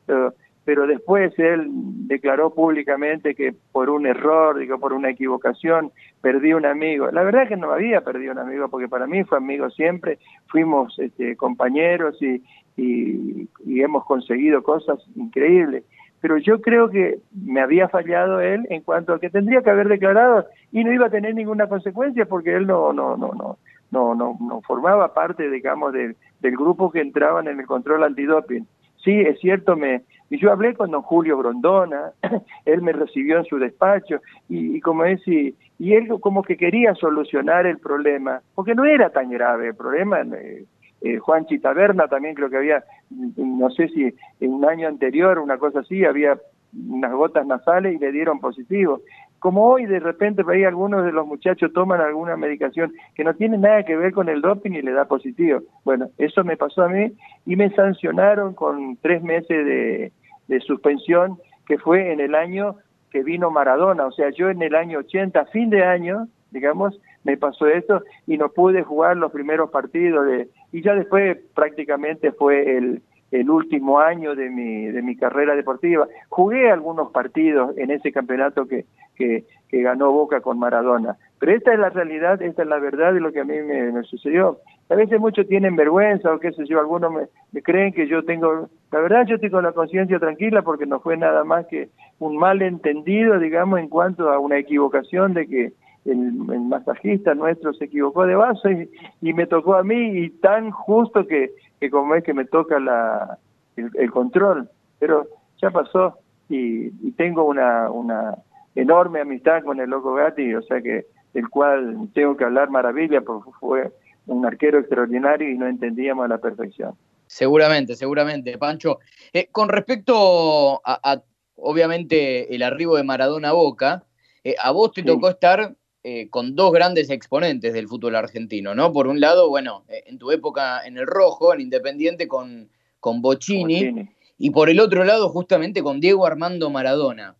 [0.05, 0.33] Pero,
[0.67, 6.65] pero después él declaró públicamente que por un error, digo, por una equivocación, perdí un
[6.65, 7.09] amigo.
[7.09, 10.19] La verdad es que no había perdido un amigo, porque para mí fue amigo siempre,
[10.47, 12.43] fuimos este, compañeros y,
[12.75, 13.47] y,
[13.81, 15.85] hemos conseguido cosas increíbles.
[16.19, 19.87] Pero yo creo que me había fallado él en cuanto a que tendría que haber
[19.87, 23.57] declarado y no iba a tener ninguna consecuencia porque él no, no, no, no,
[23.91, 28.67] no, no, no formaba parte, digamos, del, del grupo que entraban en el control antidoping
[29.07, 32.11] Sí, es cierto, me, y yo hablé con don Julio Brondona,
[32.65, 37.65] él me recibió en su despacho, y, como es, y, él como que quería solucionar
[37.65, 40.21] el problema, porque no era tan grave el problema.
[40.21, 40.65] Eh,
[41.01, 45.57] eh, Juan Chitaberna también creo que había, no sé si en un año anterior, una
[45.57, 46.37] cosa así, había
[46.73, 49.01] unas gotas nasales y le dieron positivo.
[49.39, 53.57] Como hoy de repente veía algunos de los muchachos toman alguna medicación que no tiene
[53.57, 55.61] nada que ver con el doping y le da positivo.
[55.85, 57.11] Bueno, eso me pasó a mí
[57.45, 60.11] y me sancionaron con tres meses de,
[60.47, 62.75] de suspensión que fue en el año
[63.11, 64.05] que vino Maradona.
[64.05, 68.37] O sea, yo en el año 80, fin de año, digamos, me pasó esto y
[68.37, 73.99] no pude jugar los primeros partidos de, y ya después prácticamente fue el, el último
[73.99, 76.07] año de mi, de mi carrera deportiva.
[76.29, 81.17] Jugué algunos partidos en ese campeonato que, que, ganó Boca con Maradona.
[81.39, 84.03] Pero esta es la realidad, esta es la verdad de lo que a mí me,
[84.03, 84.59] sucedió.
[84.89, 87.11] A veces muchos tienen vergüenza o qué sé yo, algunos
[87.51, 91.15] me, creen que yo tengo, la verdad yo con la conciencia tranquila porque no fue
[91.15, 95.73] nada más que un malentendido, digamos, en cuanto a una equivocación de que
[96.05, 98.89] el, masajista nuestro se equivocó de base
[99.21, 101.51] y, me tocó a mí y tan justo que,
[101.91, 103.37] como es que me toca la,
[103.75, 104.69] el, control.
[104.99, 105.27] Pero
[105.61, 106.17] ya pasó
[106.49, 108.35] y, y tengo una, una
[108.73, 111.05] enorme amistad con el Loco Gatti, o sea que
[111.37, 113.91] el cual tengo que hablar maravilla porque fue
[114.25, 116.95] un arquero extraordinario y no entendíamos a la perfección.
[117.27, 118.97] Seguramente, seguramente, Pancho.
[119.31, 121.21] Eh, con respecto a,
[121.55, 124.03] obviamente, el arribo de Maradona a Boca,
[124.43, 128.91] eh, a vos te tocó estar eh, con dos grandes exponentes del fútbol argentino, ¿no?
[128.91, 132.69] Por un lado, bueno, en tu época en el rojo, en Independiente, con,
[132.99, 137.35] con Bocini, y por el otro lado, justamente con Diego Armando Maradona.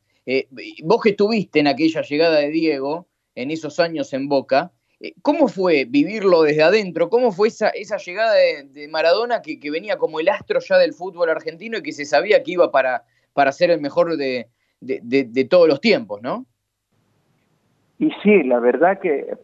[0.84, 3.08] Vos que estuviste en aquella llegada de Diego,
[3.38, 7.08] en esos años en Boca, eh, ¿cómo fue vivirlo desde adentro?
[7.08, 11.30] ¿Cómo fue esa, esa llegada de, Maradona que, venía como el astro ya del fútbol
[11.30, 14.48] argentino y que se sabía que iba para, para ser el mejor de,
[15.50, 16.48] todos los tiempos, ¿no?
[18.00, 19.38] Y sí, la verdad que,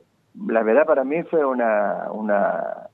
[0.48, 2.90] la verdad para mí fue una, una,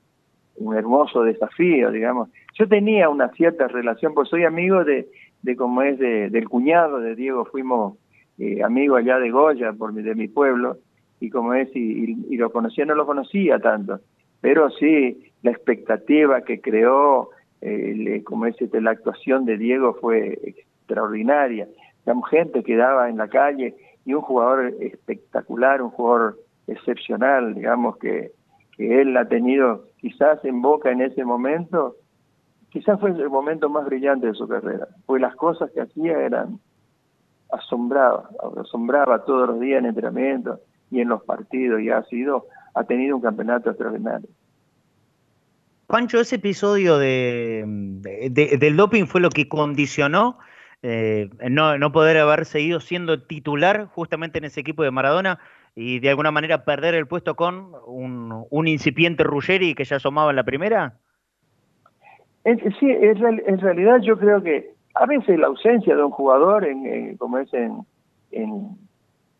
[0.56, 2.28] un hermoso desafío, digamos.
[2.58, 5.08] Yo tenía una cierta relación, pues soy amigo de,
[5.40, 7.96] de cómo es del cuñado de Diego, fuimos
[8.40, 10.78] eh, amigos allá de Goya, por de mi pueblo,
[11.20, 14.00] y como es, y, lo conocía, no lo conocía tanto,
[14.40, 17.30] pero sí, la expectativa que creó,
[17.60, 21.68] eh, como es, este, la actuación de Diego fue extraordinaria.
[22.06, 23.74] La gente quedaba en la calle
[24.06, 28.32] y un jugador espectacular, un jugador excepcional, digamos que,
[28.76, 31.96] que él ha tenido quizás en boca en ese momento
[32.70, 36.58] quizás fue el momento más brillante de su carrera, porque las cosas que hacía eran
[37.50, 42.84] asombraba, asombraba todos los días en entrenamiento y en los partidos y ha sido, ha
[42.84, 44.28] tenido un campeonato extraordinario.
[45.86, 47.64] Pancho, ese episodio de,
[48.58, 50.38] del doping fue lo que condicionó
[50.82, 55.38] eh, no, no poder haber seguido siendo titular justamente en ese equipo de Maradona
[55.74, 60.30] y de alguna manera perder el puesto con un, un incipiente Ruggeri que ya asomaba
[60.30, 60.94] en la primera?
[62.44, 67.38] sí, en realidad yo creo que a veces la ausencia de un jugador, en, como
[67.38, 67.82] es en,
[68.32, 68.76] en,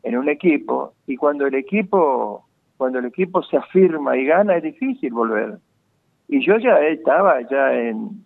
[0.04, 5.12] un equipo, y cuando el equipo cuando el equipo se afirma y gana es difícil
[5.12, 5.58] volver.
[6.28, 8.24] Y yo ya estaba ya en,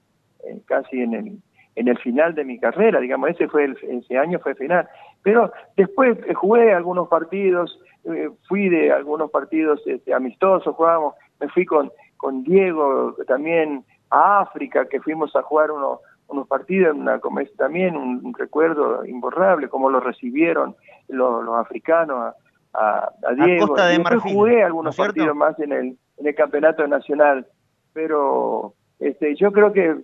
[0.66, 1.38] casi en el
[1.76, 4.86] en el final de mi carrera, digamos, ese fue el, ese año fue final.
[5.24, 11.48] Pero después eh, jugué algunos partidos, eh, fui de algunos partidos este, amistosos, jugábamos, me
[11.48, 11.90] fui con
[12.24, 15.98] con Diego también a África, que fuimos a jugar unos,
[16.34, 20.76] unos partidos, una, como es también un, recuerdo imborrable, cómo lo recibieron
[21.08, 22.34] los, africanos
[22.72, 23.78] a, Diego.
[23.78, 27.46] A de jugué algunos partidos más en el, en el campeonato nacional,
[27.92, 29.96] pero este, yo creo que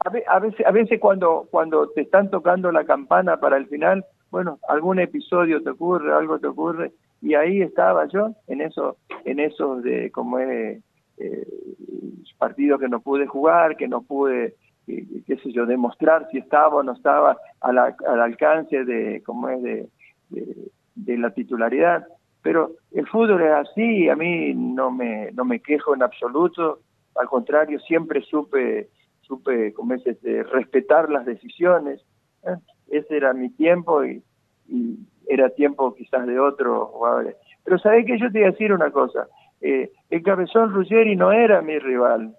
[0.00, 4.58] a, veces, a veces cuando, cuando te están tocando la campana para el final, bueno,
[4.68, 9.76] algún episodio te ocurre, algo te ocurre, y ahí estaba yo en eso, en eso
[9.76, 10.82] de como es
[11.18, 11.46] eh,
[12.38, 14.54] partidos que no pude jugar, que no pude,
[14.88, 19.62] eh, qué yo, demostrar si estaba o no estaba al, al alcance de, como es,
[19.62, 19.88] de,
[20.94, 22.06] de, la titularidad.
[22.42, 26.80] Pero el fútbol es así, a mí no me, no me quejo en absoluto,
[27.16, 28.88] al contrario, siempre supe,
[29.22, 32.04] supe como es, este, respetar las decisiones
[32.44, 32.56] Eh,
[32.90, 34.22] ese era mi tiempo y,
[35.26, 37.36] era tiempo quizás de otros jugadores.
[37.64, 39.26] Pero sabés que yo te iba a decir una cosa,
[39.60, 42.34] eh, el cabezón Ruggeri no era mi rival.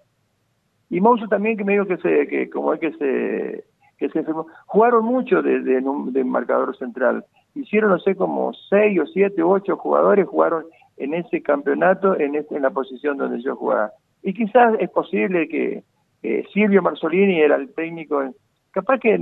[0.90, 3.64] Y Mouso también que me dijo que se, que como es que se,
[3.98, 4.48] que se enfermó.
[4.66, 7.26] Jugaron mucho de, de, marcador central.
[7.54, 10.66] Hicieron, no sé, como seis o siete u ocho jugadores jugaron
[10.98, 13.92] en ese campeonato, en, este, en la posición donde yo jugaba.
[14.24, 15.84] Y quizás es posible que
[16.54, 18.22] Silvio Marzolini era el técnico,
[18.72, 19.20] capaz que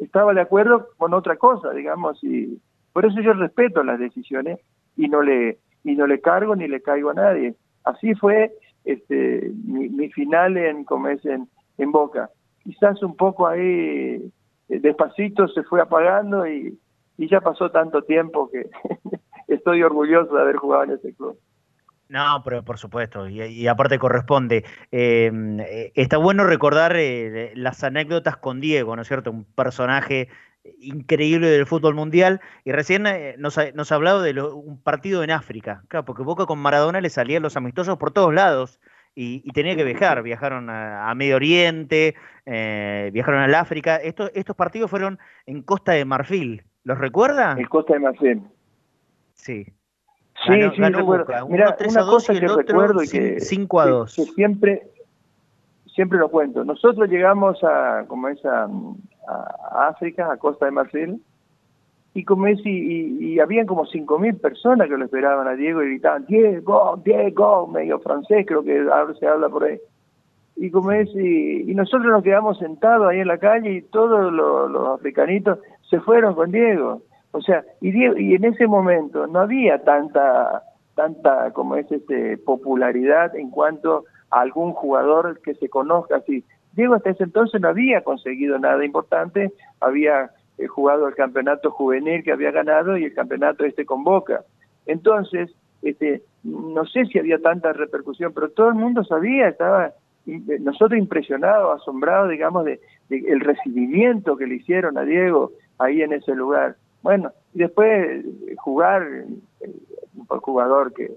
[0.00, 2.60] estaba de acuerdo con otra cosa, digamos, y
[2.92, 4.60] por eso yo respeto las decisiones
[4.96, 7.56] y no le y no le cargo ni le caigo a nadie.
[7.84, 8.52] Así fue
[8.84, 11.48] este mi, final en como es en,
[11.90, 12.30] Boca.
[12.62, 13.60] Quizás un poco ahí
[14.68, 16.78] eh, despacito se fue apagando y,
[17.18, 18.70] y ya pasó tanto tiempo que
[19.48, 21.38] estoy orgulloso de haber jugado en ese club.
[22.12, 24.66] No, pero por supuesto, y, aparte corresponde.
[24.90, 29.30] Em, eh, está bueno recordar eh, las anécdotas con Diego, ¿no es cierto?
[29.30, 30.28] Un personaje
[30.78, 32.40] increíble del fútbol mundial.
[32.64, 35.82] Y recién eh, nos, ha hablado de un partido en África.
[35.88, 38.80] Claro, porque Boca con Maradona le salían los amistosos por todos lados
[39.14, 40.22] y, tenía que viajar.
[40.22, 42.14] Viajaron a, Medio Oriente,
[42.46, 43.96] viajaron al África.
[43.96, 46.62] Estos, estos partidos fueron en Costa de Marfil.
[46.84, 47.54] ¿Los recuerda?
[47.58, 48.42] En Costa de Marfil.
[49.34, 49.66] Sí.
[50.46, 51.48] Sí, sí, recuerdo.
[51.48, 54.12] Mira, una cosa que recuerdo y que, 5 a 2.
[54.34, 54.82] siempre,
[55.94, 56.64] siempre lo cuento.
[56.64, 58.44] Nosotros llegamos a, como es
[59.26, 61.22] a, África, a Costa de Marfil,
[62.14, 65.88] y como es, y, y, habían como 5.000 personas que lo esperaban a Diego y
[65.88, 69.78] gritaban, Diego, Diego, medio francés, creo que ahora se habla por ahí.
[70.56, 74.98] Y como es, y, nosotros nos quedamos sentados ahí en la calle y todos los,
[74.98, 75.58] africanitos
[75.88, 77.02] se fueron con Diego.
[77.32, 80.62] O sea, y, y en ese momento no había tanta,
[80.94, 86.44] tanta como es este, popularidad en cuanto a algún jugador que se conozca así.
[86.72, 92.22] Diego hasta ese entonces no había conseguido nada importante, había eh, jugado el campeonato juvenil
[92.22, 94.44] que había ganado y el campeonato este con Boca.
[94.86, 95.50] Entonces,
[95.82, 99.92] este, no sé si había tanta repercusión, pero todo el mundo sabía, estaba
[100.26, 106.02] eh, nosotros impresionados, asombrados, digamos, de, de el recibimiento que le hicieron a Diego ahí
[106.02, 106.76] en ese lugar.
[107.02, 111.10] Bueno, y después eh, jugar, un jugador que,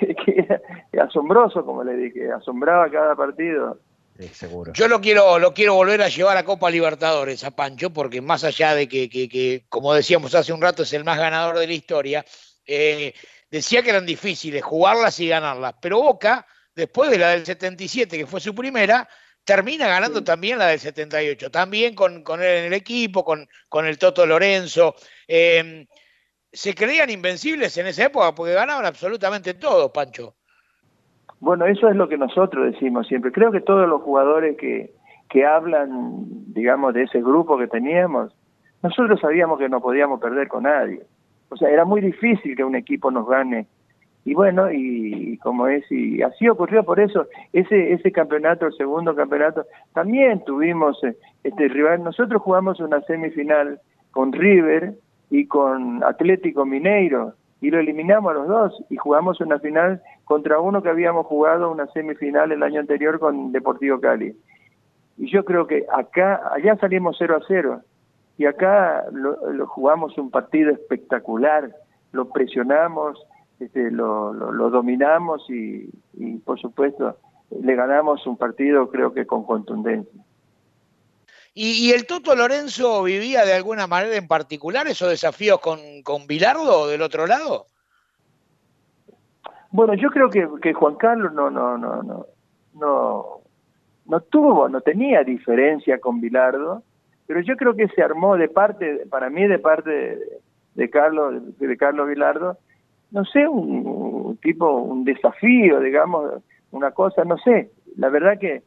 [0.24, 3.78] que, asombroso, como le dije, asombraba cada partido.
[4.20, 4.72] Sí, seguro.
[4.74, 8.44] Yo lo quiero, lo quiero volver a llevar a Copa Libertadores a Pancho, porque más
[8.44, 11.72] allá de que, que, como decíamos hace un rato, es el más ganador de la
[11.72, 12.26] historia,
[12.66, 13.14] eh,
[13.50, 18.26] decía que eran difíciles jugarlas y ganarlas, pero Boca, después de la del 77, que
[18.26, 19.08] fue su primera,
[19.42, 23.86] termina ganando también la del 78, también con, con él en el equipo, con, con
[23.86, 24.94] el Toto Lorenzo.
[25.26, 25.86] Em,
[26.52, 30.36] se creían invencibles en esa época porque ganaban absolutamente todo, Pancho.
[31.40, 33.32] Bueno, eso es lo que nosotros decimos siempre.
[33.32, 34.92] Creo que todos los jugadores que,
[35.28, 38.34] que hablan, digamos, de ese grupo que teníamos,
[38.82, 41.02] nosotros sabíamos que no podíamos perder con nadie.
[41.48, 43.66] O sea, era muy difícil que un equipo nos gane
[44.24, 49.14] y bueno, y, como es, y así ocurrió por eso, ese, ese campeonato, el segundo
[49.14, 54.94] campeonato, también tuvimos eh, este rival, nosotros jugamos una semifinal con River
[55.30, 60.60] y con Atlético Mineiro, y lo eliminamos a los dos, y jugamos una final contra
[60.60, 64.34] uno que habíamos jugado una semifinal el año anterior con Deportivo Cali.
[65.18, 67.80] Y yo creo que acá, allá salimos 0 a 0,
[68.38, 71.70] y acá lo jugamos un partido espectacular,
[72.12, 73.18] lo presionamos,
[73.60, 75.90] este, lo, lo, dominamos y,
[76.46, 77.18] por supuesto
[77.50, 80.22] le ganamos un partido creo que con contundencia.
[81.52, 86.86] ¿Y, el Toto Lorenzo vivía de alguna manera en particular esos desafíos con, con Bilardo
[86.86, 87.66] del otro lado?
[89.72, 92.26] Bueno, yo creo que, Juan Carlos no, no, no, no,
[92.74, 93.40] no,
[94.06, 96.82] no tuvo, no tenía diferencia con Bilardo,
[97.26, 100.18] pero yo creo que se armó de parte, para mí de parte
[100.74, 102.58] de, Carlos, de Carlos Bilardo,
[103.12, 107.70] no sé, un, tipo, un desafío, digamos, una cosa, no sé.
[107.96, 108.62] La verdad que,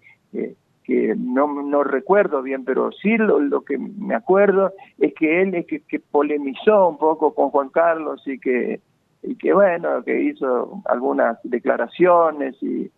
[0.83, 5.55] que, no, no recuerdo bien, pero sí lo, lo, que me acuerdo es que él
[5.55, 8.81] es que, que polemizó un poco con Juan Carlos y que,
[9.21, 12.91] y que bueno, que hizo algunas declaraciones y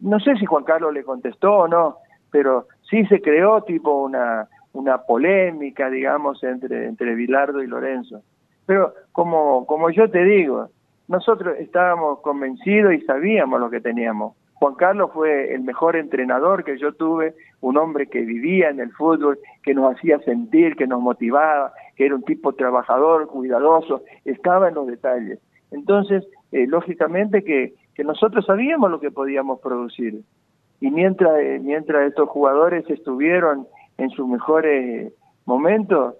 [0.00, 1.96] no sé si Juan Carlos le contestó o no,
[2.30, 8.22] pero sí se creó tipo una, una polémica, digamos, entre, entre Bilardo y Lorenzo.
[8.66, 10.68] Pero como, como yo te digo,
[11.08, 14.34] nosotros estábamos convencidos y sabíamos lo que teníamos.
[14.58, 18.92] Juan Carlos fue el mejor entrenador que yo tuve, un hombre que vivía en el
[18.92, 24.68] fútbol, que nos hacía sentir, que nos motivaba, que era un tipo trabajador, cuidadoso, estaba
[24.68, 25.38] en los detalles.
[25.70, 30.22] Entonces, eh, lógicamente que, que nosotros sabíamos lo que podíamos producir.
[30.80, 35.12] Y mientras, eh, mientras estos jugadores estuvieron en sus mejores
[35.44, 36.16] momento,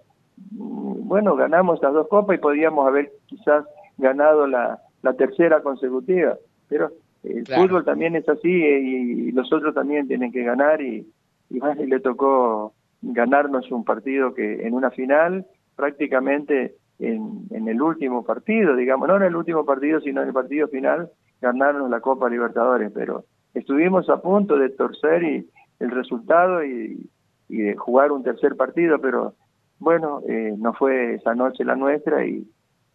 [0.53, 3.65] mm, bueno, ganamos las dos copas y podíamos haber quizás
[3.97, 4.81] ganado la,
[5.17, 6.37] tercera consecutiva,
[6.69, 6.91] pero
[7.23, 11.07] el fútbol también es así y, los otros también tienen que ganar y,
[11.51, 15.47] y, y le tocó ganarnos un partido que en una final
[15.77, 20.35] prácticamente en, en, el último partido, digamos, no en el último partido, sino en el
[20.35, 21.11] partido final,
[21.41, 25.49] ganarnos la Copa Libertadores, pero estuvimos a punto de torcer y
[25.79, 27.09] el resultado y,
[27.49, 29.35] de jugar un tercer partido, pero
[29.79, 32.47] bueno, eh, no fue esa noche la nuestra y,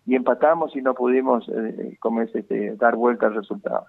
[0.05, 3.85] empatamos y no pudimos eh, como este, dar vuelta al resultado.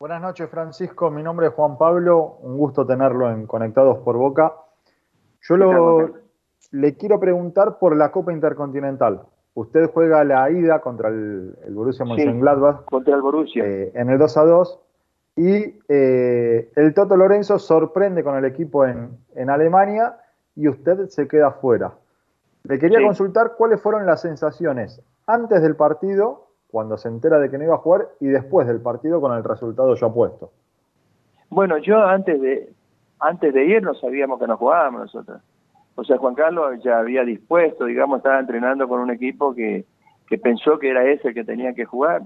[0.00, 1.10] Buenas noches, Francisco.
[1.10, 2.38] Mi nombre es Juan Pablo.
[2.40, 4.54] Un gusto tenerlo en Conectados por Boca.
[5.42, 6.12] Yo lo,
[6.70, 9.20] le quiero preguntar por la Copa Intercontinental.
[9.52, 12.86] Usted juega la ida contra el, Borussia Mönchengladbach.
[12.86, 13.62] contra el Borussia.
[13.62, 14.80] Eh, en el 2 a 2.
[15.36, 20.16] Y eh, el Toto Lorenzo sorprende con el equipo en, Alemania
[20.56, 21.92] y usted se queda fuera.
[22.62, 27.58] Le quería consultar cuáles fueron las sensaciones antes del partido, cuando se entera de que
[27.58, 30.50] no iba a jugar, y después del partido con el resultado ya puesto.
[31.48, 32.72] Bueno, yo antes de,
[33.18, 35.40] antes de ir no sabíamos que no jugábamos nosotros.
[35.96, 39.84] O sea, Juan Carlos ya había dispuesto, digamos, estaba entrenando con un equipo que,
[40.28, 42.22] que pensó que era ese el que tenía que jugar.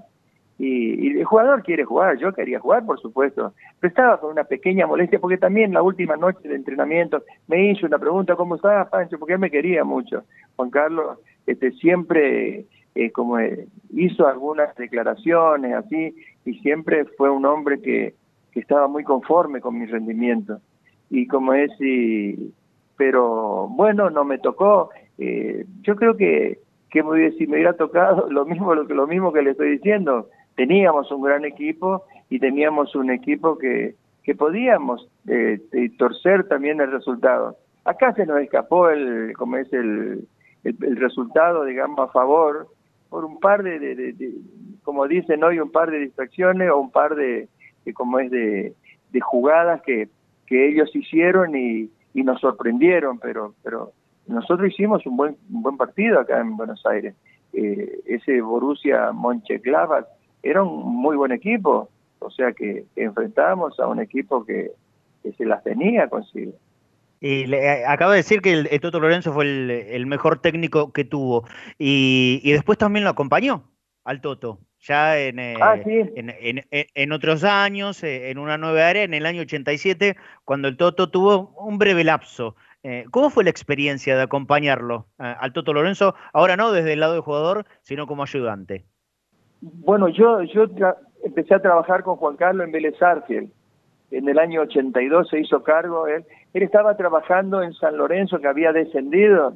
[0.58, 4.86] Y, el jugador quiere jugar, yo quería jugar, por supuesto, pero estaba con una pequeña
[4.86, 9.18] molestia, porque también la última noche de entrenamiento me hizo una pregunta, ¿cómo estás, Pancho?
[9.18, 10.22] Porque él me quería mucho.
[10.54, 16.14] Juan Carlos este, siempre eh, como eh, hizo algunas declaraciones así,
[16.44, 18.14] y siempre fue un hombre que,
[18.52, 20.60] que estaba muy conforme con mi rendimiento.
[21.10, 22.52] Y como es, y,
[22.96, 24.90] pero bueno, no me tocó.
[25.18, 26.58] Eh, yo creo que,
[26.90, 27.02] que
[27.38, 31.22] si me hubiera tocado lo mismo, lo, lo mismo que le estoy diciendo, teníamos un
[31.22, 35.60] gran equipo y teníamos un equipo que, que podíamos eh,
[35.98, 37.56] torcer también el resultado.
[37.84, 40.26] Acá se nos escapó el, como es el,
[40.64, 42.68] el, resultado, digamos, a favor,
[43.14, 44.34] por un par de,
[44.82, 47.48] como dicen hoy, un par de distracciones o un par de,
[47.94, 48.74] como es de,
[49.12, 50.08] de jugadas que,
[50.48, 53.92] que ellos hicieron y, y nos sorprendieron, pero, pero
[54.26, 57.14] nosotros hicimos un buen, un buen partido acá en Buenos Aires.
[57.52, 60.06] Eh, ese Borussia Mönchengladbach
[60.42, 64.72] era un muy buen equipo, o sea que, enfrentábamos a un equipo que,
[65.38, 66.54] se las tenía consigo.
[67.24, 71.04] Y le, eh, acaba de decir que el, Toto Lorenzo fue el, mejor técnico que
[71.04, 71.46] tuvo
[71.78, 73.70] y, y después también lo acompañó
[74.04, 79.14] al Toto ya en, eh, ah, en, otros años, eh, en una nueva área, en
[79.14, 82.54] el año 87, cuando el Toto tuvo un breve lapso.
[82.82, 86.14] Eh, ¿Cómo fue la experiencia de acompañarlo al Toto Lorenzo?
[86.34, 88.84] Ahora no desde el lado del jugador, sino como ayudante.
[89.62, 90.66] Bueno, yo, yo
[91.24, 93.50] empecé a trabajar con Juan Carlos en Vélez Arfiel.
[94.16, 96.24] En el año 82 se hizo cargo él.
[96.52, 99.54] Él estaba trabajando en San Lorenzo, que había descendido,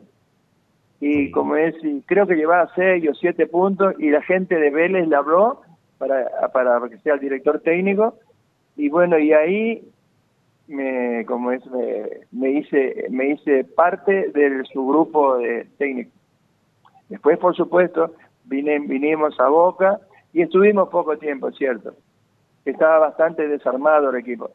[1.01, 1.75] y como es,
[2.07, 5.63] creo que llevaba seis o siete puntos y la gente de Vélez le habló
[5.97, 8.15] para, para que sea el director técnico
[8.79, 9.83] y bueno, y ahí
[10.69, 11.63] me, como es,
[12.31, 16.13] me, hice, me hice parte de su grupo de técnico.
[17.09, 19.99] Después, por supuesto, vine, vinimos a Boca
[20.33, 21.95] y estuvimos poco tiempo, ¿cierto?
[22.71, 24.51] Estaba bastante desarmado el equipo.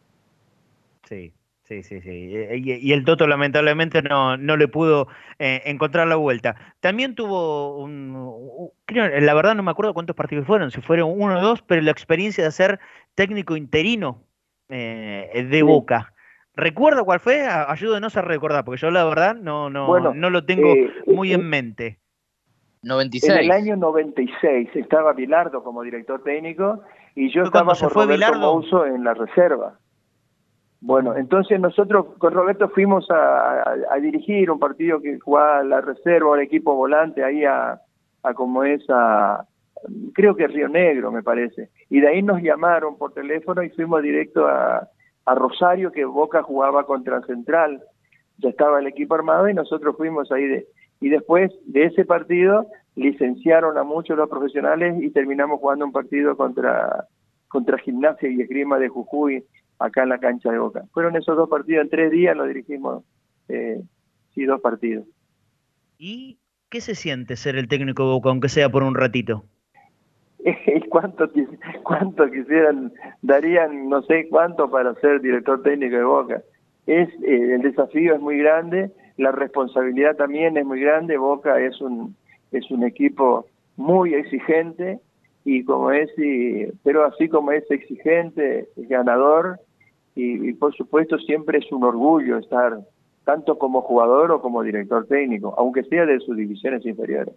[1.04, 1.34] Sí.
[1.64, 2.36] Sí, sí, sí.
[2.36, 5.08] Eh, y, el Toto lamentablemente no, no le pudo
[5.40, 6.56] eh, encontrar la vuelta.
[6.82, 11.40] También tuvo un, creo, la verdad no me acuerdo cuántos partidos fueron, si fueron uno
[11.40, 12.80] o dos, pero la experiencia de ser
[13.16, 14.24] técnico interino
[14.68, 16.14] eh, de Boca.
[16.56, 17.48] ¿Recuerda cuál fue?
[17.48, 20.74] Ayúdenos a recordar, porque yo la verdad no, no, no lo tengo
[21.08, 22.00] muy en mente.
[22.84, 23.34] 96.
[23.34, 26.84] En el año 96 estaba Bilardo como director técnico
[27.16, 29.78] y yo estaba con Roberto Mouso en la reserva.
[30.82, 33.64] Bueno, entonces nosotros con Roberto fuimos a,
[34.02, 37.80] dirigir un partido que jugaba la reserva, el equipo volante ahí a,
[38.36, 39.46] como es a,
[40.14, 41.70] creo que Río Negro me parece.
[41.90, 44.90] Y de ahí nos llamaron por teléfono y fuimos directo a,
[45.26, 47.82] a Rosario, que Boca jugaba contra Central.
[48.40, 50.46] Ya estaba el equipo armado y nosotros fuimos ahí.
[50.46, 50.68] De,
[51.00, 56.38] y después de ese partido licenciaron a muchos los profesionales y terminamos jugando un partido
[56.38, 57.08] contra,
[57.48, 59.44] contra Gimnasia y Esgrima de Jujuy
[59.80, 60.84] acá en la cancha de Boca.
[60.94, 63.04] Fueron esos dos partidos, en tres días lo dirigimos,
[63.50, 63.82] eh,
[64.34, 65.06] sí, dos partidos.
[65.98, 66.38] ¿Y
[66.70, 69.44] qué se siente ser el técnico de Boca, aunque sea por un ratito?
[70.90, 71.30] ¿Cuánto,
[71.84, 76.44] cuánto quisieran, darían no sé cuánto para ser director técnico de Boca?
[76.86, 81.80] Es, eh, el desafío es muy grande, la responsabilidad también es muy grande, Boca es
[81.82, 82.16] un,
[82.54, 85.00] es un equipo muy exigente,
[85.46, 86.10] y como es,
[86.84, 89.60] pero así como es exigente, es ganador
[90.16, 92.80] y, por supuesto siempre es un orgullo estar
[93.26, 97.34] tanto como jugador o como director técnico, aunque sea de sus divisiones inferiores.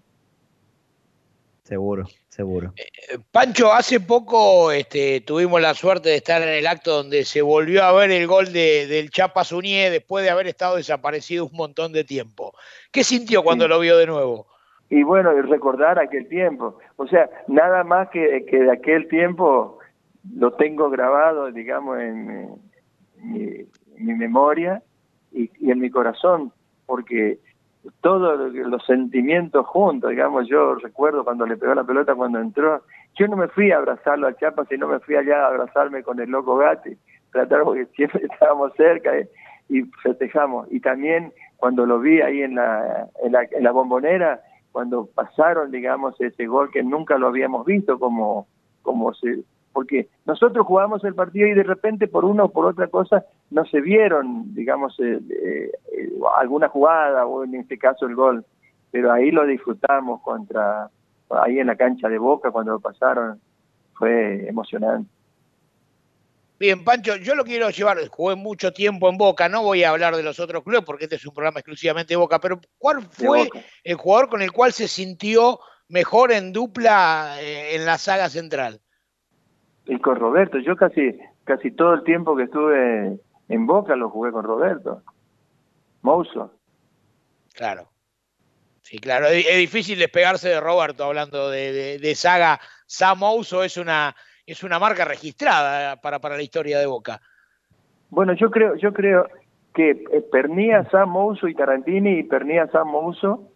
[1.62, 2.73] Seguro, seguro.
[2.77, 7.43] Eh, Pancho, hace poco este, tuvimos la suerte de estar en el acto donde se
[7.43, 11.57] volvió a ver el gol de, del Chapa Zunié después de haber estado desaparecido un
[11.57, 12.53] montón de tiempo.
[12.93, 14.47] ¿Qué sintió cuando lo vio de nuevo?
[14.89, 16.78] Y bueno, recordar aquel tiempo.
[16.97, 19.78] O sea, nada más que, que de aquel tiempo
[20.34, 22.57] lo tengo grabado, digamos, en,
[23.22, 24.82] mi, memoria
[25.32, 26.53] y, y en mi corazón,
[26.87, 27.39] porque
[28.01, 32.82] todos los sentimientos juntos, digamos, yo recuerdo cuando le pegó la pelota cuando entró,
[33.16, 36.20] yo no me fui a abrazarlo a Chiapas, sino me fui allá a abrazarme con
[36.20, 36.97] el loco Gatti,
[37.32, 39.28] tratar porque siempre estábamos cerca eh,
[39.68, 40.66] y festejamos.
[40.70, 44.41] Y también cuando lo vi ahí en la, en la, en la bombonera,
[44.77, 48.47] cuando pasaron, digamos, ese gol que nunca lo habíamos visto como,
[48.83, 52.87] como se, porque nosotros jugamos el partido y de repente por una o por otra
[52.89, 55.72] cosa no se vieron, digamos, eh, eh,
[56.39, 58.45] alguna jugada o en este caso el gol,
[58.91, 60.91] pero ahí lo disfrutamos contra,
[61.31, 63.41] ahí en la cancha de Boca cuando lo pasaron,
[63.95, 65.09] fue emocionante.
[66.59, 70.16] Bien, Pancho, yo lo quiero llevar, jugué mucho tiempo en Boca, no voy a hablar
[70.16, 73.48] de los otros clubes porque este es un programa exclusivamente de Boca, pero ¿cuál fue
[73.84, 78.80] el jugador con el cual se sintió mejor en dupla eh, en la saga central?
[79.84, 84.32] Y con Roberto, yo casi casi todo el tiempo que estuve en Boca lo jugué
[84.32, 85.02] con Roberto.
[86.02, 86.52] Mouso.
[87.54, 87.88] Claro.
[88.82, 89.26] Sí, claro.
[89.26, 92.61] Es, difícil despegarse de Roberto hablando de, de, saga.
[92.86, 94.14] Sam Mouso es una,
[94.47, 97.20] es una marca registrada para, para la historia de Boca.
[98.11, 99.26] Bueno, yo creo, yo creo
[99.74, 103.51] que eh, Pernía, Sam Mouso y Tarantini y Pernía, Sam Mouso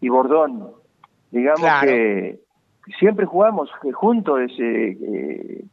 [0.00, 0.72] y Bordón.
[1.30, 2.40] Digamos que
[2.98, 5.64] siempre jugamos juntos, ese, eh,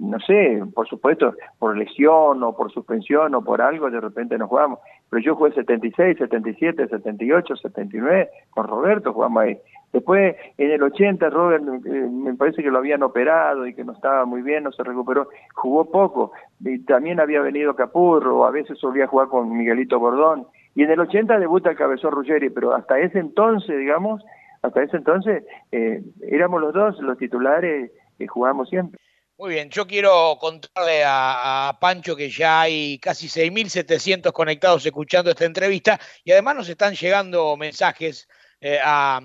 [0.00, 4.48] no sé, por supuesto, por lesión o por suspensión o por algo, de repente no
[4.48, 4.80] jugamos.
[5.10, 9.58] Pero yo jugué 76, 77, 78, 79, con Roberto jugamos ahí.
[9.94, 13.92] Después, en el 80, Robert eh, me parece que lo habían operado y que no
[13.92, 16.32] estaba muy bien, no se recuperó, jugó poco.
[16.58, 20.48] Y también había venido Capurro, a veces solía jugar con Miguelito Bordón.
[20.74, 24.20] Y en el 80 debuta el Cabezón Ruggeri, pero hasta ese entonces, digamos,
[24.62, 28.98] hasta ese entonces eh, éramos los dos los titulares que jugábamos siempre.
[29.38, 35.44] Muy bien, yo quiero contarle a, Pancho que ya hay casi 6.700 conectados escuchando esta
[35.44, 38.28] entrevista y además nos están llegando mensajes
[38.66, 39.20] eh, a,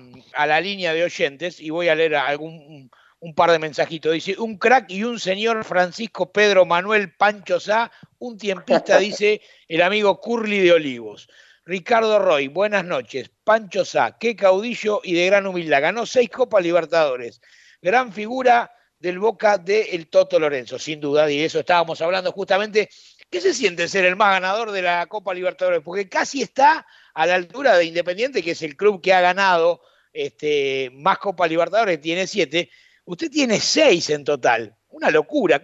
[0.46, 4.12] la línea de oyentes y voy a leer algún un par de mensajitos.
[4.12, 9.80] Dice, un crack y un señor Francisco Pedro Manuel Pancho Sá, un tiempista, dice el
[9.80, 11.30] amigo Curly de Olivos.
[11.64, 13.30] Ricardo Roy, buenas noches.
[13.42, 15.80] Pancho Sá, qué caudillo y de gran humildad.
[15.80, 17.40] Ganó seis Copas Libertadores.
[17.80, 22.30] Gran figura del Boca de el Toto Lorenzo, sin duda, y de eso estábamos hablando
[22.32, 22.90] justamente.
[23.30, 25.80] ¿Qué se siente ser el más ganador de la Copa Libertadores?
[25.82, 29.80] Porque casi está a la altura de Independiente, que es el club que ha ganado
[30.12, 32.70] este, más Copa Libertadores, tiene siete.
[33.04, 35.60] Usted tiene seis en total una locura.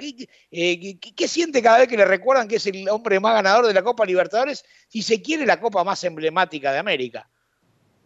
[0.51, 3.75] Eh, ¿Qué, siente cada vez que le recuerdan que es el hombre más ganador de
[3.75, 4.65] la Copa Libertadores?
[4.89, 7.29] Si se quiere, la Copa más emblemática de América.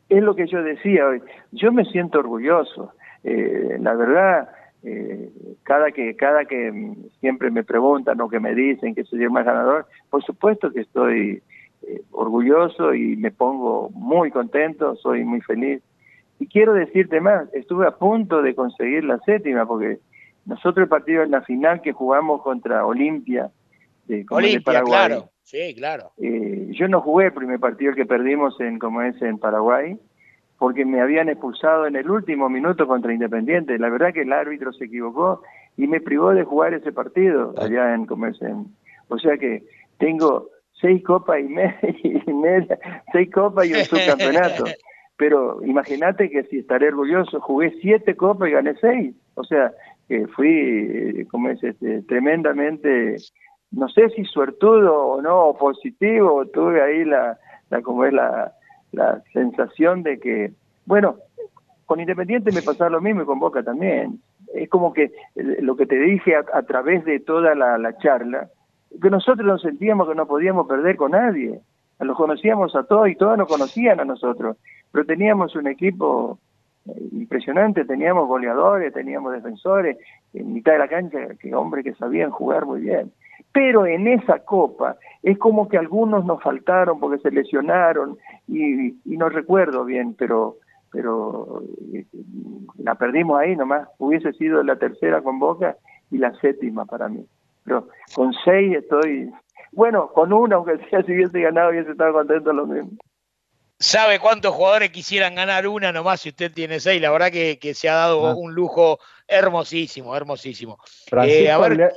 [0.08, 1.22] Es lo que yo decía hoy.
[1.52, 2.92] Yo me siento orgulloso.
[3.22, 4.48] Eh, la verdad,
[4.82, 5.30] eh,
[5.62, 9.44] cada que cada que siempre me preguntan o que me dicen que soy el más
[9.44, 11.42] ganador, por supuesto que estoy
[12.10, 15.82] orgulloso y me pongo muy contento, soy muy feliz.
[16.38, 19.98] Y quiero decirte más, estuve a punto de conseguir la séptima porque
[20.46, 23.50] nosotros el partido en la final que jugamos contra Olimpia
[24.06, 26.12] de, Olimpia, claro, sí, claro.
[26.18, 29.96] Eh, yo no jugué el primer partido que perdimos en como es en Paraguay
[30.58, 33.78] porque me habían expulsado en el último minuto contra Independiente.
[33.78, 35.42] La verdad que el árbitro se equivocó
[35.78, 38.66] y me privó de jugar ese partido allá en como en,
[39.08, 39.64] o sea que
[39.96, 40.49] tengo
[40.80, 42.78] seis copas y media,
[43.12, 44.64] seis copas y un subcampeonato.
[45.16, 49.14] Pero imagínate que si estaré orgulloso, jugué siete copas y gané seis.
[49.34, 49.70] O sea,
[50.08, 53.16] que fui, como es, este, tremendamente,
[53.70, 58.52] no sé si suertudo o no, positivo, tuve ahí la, la como es la,
[58.92, 60.52] la sensación de que,
[60.86, 61.16] bueno,
[61.86, 64.20] con Independiente me pasaba lo mismo y con Boca también.
[64.54, 65.12] Es como que eh,
[65.60, 68.48] lo que te dije a, través de toda la, la, charla,
[69.00, 71.60] que nosotros nos sentíamos que no podíamos perder con nadie.
[71.98, 74.56] Los conocíamos a todos y todos nos conocían a nosotros,
[74.90, 76.38] pero teníamos un equipo
[77.12, 79.98] impresionante, teníamos goleadores, teníamos defensores,
[80.32, 83.12] en mitad de la cancha, que hombres que sabían jugar muy bien.
[83.52, 88.16] Pero en esa copa es como que algunos nos faltaron porque se lesionaron
[88.46, 90.56] y, no recuerdo bien, pero
[90.92, 91.62] pero
[91.92, 92.04] eh,
[92.78, 95.76] la perdimos ahí nomás, hubiese sido la tercera con Boca
[96.10, 97.24] y la séptima para mí.
[97.64, 99.30] Pero con seis estoy
[99.72, 102.90] Bueno, con uno, aunque sea, si hubiese ganado, hubiese estado contento lo mismo.
[103.78, 107.00] ¿Sabe cuántos jugadores quisieran ganar una nomás si usted tiene seis?
[107.00, 108.34] La verdad que, se ha dado ah.
[108.34, 110.78] un lujo hermosísimo, hermosísimo.
[111.24, 111.90] Eh, a ver,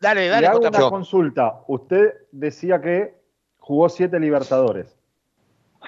[0.00, 0.40] dale, dale.
[0.40, 1.60] Le hago una consulta.
[1.68, 3.14] Usted decía que
[3.58, 4.98] jugó siete Libertadores.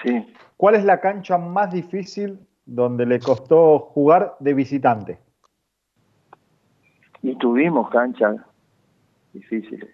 [0.05, 0.33] Sí.
[0.57, 5.19] ¿Cuál es la cancha más difícil donde le costó jugar de visitante?
[7.23, 8.37] Y tuvimos canchas
[9.37, 9.91] difíciles.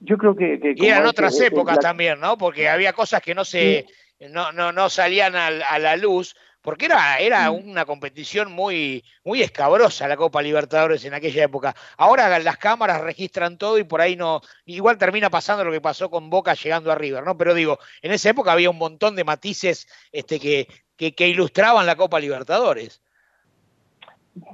[0.00, 0.74] Yo creo que...
[0.76, 2.36] y eran otras épocas también, ¿no?
[2.36, 3.86] Porque había cosas que no se...
[4.30, 10.06] No, no, no salían a, la luz, porque era, era una competición muy, muy escabrosa
[10.06, 11.74] la Copa Libertadores en aquella época.
[11.96, 16.08] Ahora las cámaras registran todo y por ahí no, igual termina pasando lo que pasó
[16.08, 17.36] con Boca llegando a River, ¿no?
[17.36, 21.96] Pero digo, en esa época había un montón de matices este, que, que ilustraban la
[21.96, 23.01] Copa Libertadores.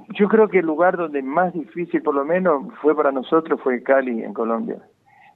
[0.09, 3.81] Yo creo que el lugar donde más difícil, por lo menos, fue para nosotros fue
[3.81, 4.77] Cali, en Colombia.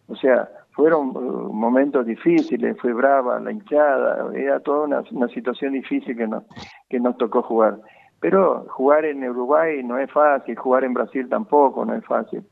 [0.08, 6.18] O sea, fueron uh, momentos difíciles, fue brava la hinchada, era toda una, situación difícil
[6.18, 6.44] que nos,
[6.89, 7.80] que nos tocó jugar.
[8.20, 12.44] Pero jugar en Uruguay no es fácil, jugar en Brasil tampoco no es fácil.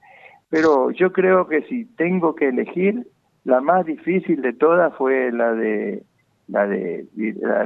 [0.49, 3.07] Pero yo creo que si tengo que elegir,
[3.43, 6.03] la más difícil de todas fue la de
[6.47, 7.07] la de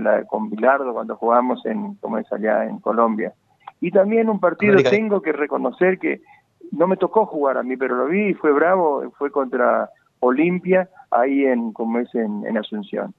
[0.02, 3.34] la, con Bilardo cuando jugamos en como es allá en Colombia.
[3.86, 6.24] Y también un partido tengo que reconocer que
[6.72, 10.90] no me tocó jugar a mí, pero lo vi y fue bravo, fue contra Olimpia,
[11.12, 13.14] ahí en, como es en, Asunción.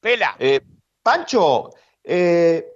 [0.00, 0.36] Pela.
[0.38, 0.62] Eh,
[1.02, 1.68] Pancho,
[2.02, 2.66] eh,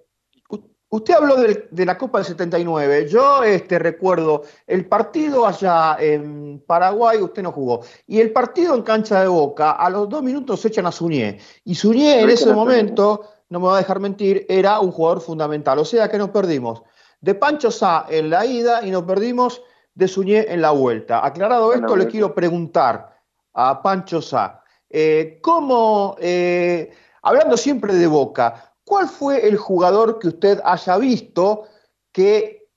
[0.90, 3.08] usted habló de, la Copa del 79.
[3.08, 7.80] Yo este, recuerdo el partido allá en Paraguay, usted no jugó.
[8.06, 11.38] Y el partido en cancha de boca, a los dos minutos se echan a Suñé.
[11.64, 15.78] Y Suñé en ese momento, no me va a dejar mentir, era un jugador fundamental.
[15.78, 16.82] O sea que nos perdimos
[17.20, 19.62] de Pancho Sá en la ida y nos perdimos
[19.94, 21.24] de Suñé en la vuelta.
[21.24, 23.14] Aclarado esto, le quiero preguntar
[23.52, 30.28] a Pancho Sá, eh, ¿cómo, eh, hablando siempre de Boca, cuál fue el jugador que
[30.28, 31.64] usted haya visto
[32.10, 32.70] que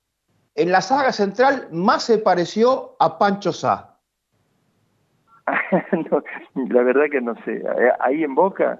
[0.56, 3.98] en la saga central más se pareció a Pancho Sá?
[6.56, 7.64] la verdad que no sé.
[8.02, 8.78] Ahí en Boca,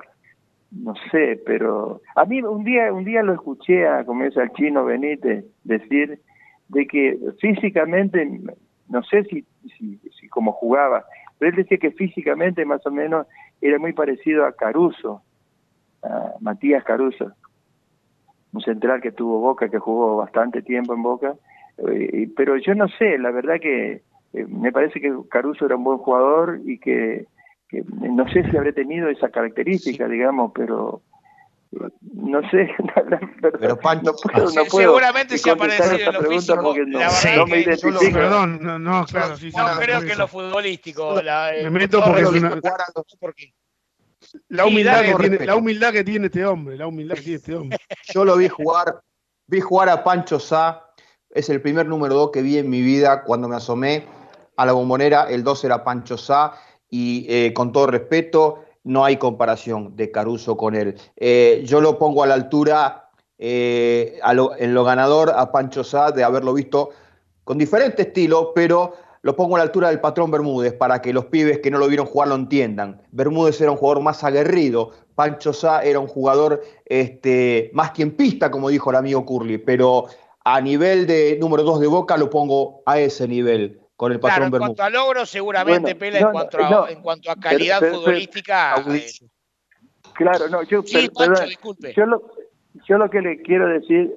[0.76, 4.52] no sé, pero a mí un día un día lo escuché a como es al
[4.54, 6.20] chino Benítez decir
[6.68, 8.42] de que físicamente
[8.90, 9.46] no sé si,
[9.78, 11.06] si, como jugaba,
[11.38, 13.28] pero él decía que físicamente más o menos
[13.62, 15.22] era muy parecido a Caruso,
[16.04, 17.32] a Matías Caruso,
[18.54, 21.36] un central que tuvo Boca, que jugó bastante tiempo en Boca,
[21.90, 24.02] eh, pero yo no sé, la verdad que
[24.34, 27.26] eh, me parece que Caruso era un buen jugador y que
[27.72, 31.02] no sé si habré tenido esa característica, digamos, pero
[32.02, 32.70] no sé,
[33.60, 37.00] pero Pancho, no puedo, no puedo seguramente se ha parecido en lo físico, no,
[37.36, 38.00] no me identifico.
[38.14, 41.22] Perdón, no, no, claro, sí, no creo que en lo futbolístico.
[41.22, 42.60] La, me meto porque es una...
[44.50, 47.56] La humildad, que tiene, la humildad que tiene este hombre, la humildad que tiene este
[47.56, 47.78] hombre.
[48.14, 49.02] Yo lo vi jugar,
[49.48, 50.90] vi jugar a Pancho Sá,
[51.30, 54.06] es el primer número 2 que vi en mi vida cuando me asomé
[54.58, 56.54] a la bombonera, el 2 era Pancho Sá,
[56.90, 60.96] y eh, con todo respeto, no hay comparación de Caruso con él.
[61.18, 64.20] Eh, yo lo pongo a la altura, eh,
[64.60, 66.90] en lo ganador, a Pancho Sá, de haberlo visto
[67.44, 71.26] con diferente estilo, pero lo pongo a la altura del patrón Bermúdez para que los
[71.26, 73.02] pibes que no lo vieron jugar lo entiendan.
[73.12, 78.70] Bermúdez era un jugador más aguerrido, Pancho Sá era un jugador este, más tiempista, como
[78.70, 80.06] dijo el amigo Curly, pero
[80.44, 84.50] a nivel de número dos de Boca lo pongo a ese nivel con el patrón
[84.50, 88.76] claro, en cuanto a logro, seguramente Pela, en, cuanto a, en cuanto a calidad futbolística.
[88.88, 89.06] Eh,
[90.14, 91.10] claro, no, yo, sí,
[91.48, 91.94] disculpe.
[91.94, 92.22] Yo lo,
[92.88, 94.14] yo lo que le quiero decir,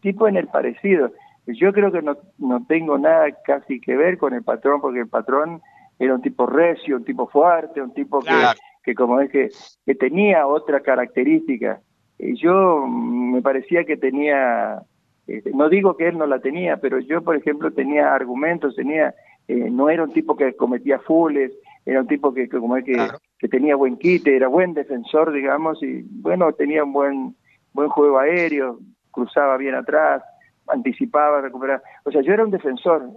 [0.00, 1.12] tipo en el parecido,
[1.46, 5.08] yo creo que no, no tengo nada casi que ver con el patrón, porque el
[5.08, 5.62] patrón
[5.98, 8.32] era un tipo recio, un tipo fuerte, un tipo que,
[8.82, 9.50] que como es que,
[9.86, 11.80] que tenía otra característica.
[12.18, 14.82] Y yo mm, me parecía que tenía
[15.26, 19.14] este, no digo que él no la tenía, pero yo, por ejemplo, tenía argumentos, tenía,
[19.48, 21.52] eh, no era un tipo que cometía fules,
[21.84, 22.96] era un tipo que, como es que,
[23.38, 27.36] que tenía buen quite, era buen defensor, digamos, y bueno, tenía un buen,
[27.72, 28.78] buen juego aéreo,
[29.10, 30.22] cruzaba bien atrás,
[30.68, 31.82] anticipaba, recuperaba.
[32.04, 33.08] O sea, yo era un defensor,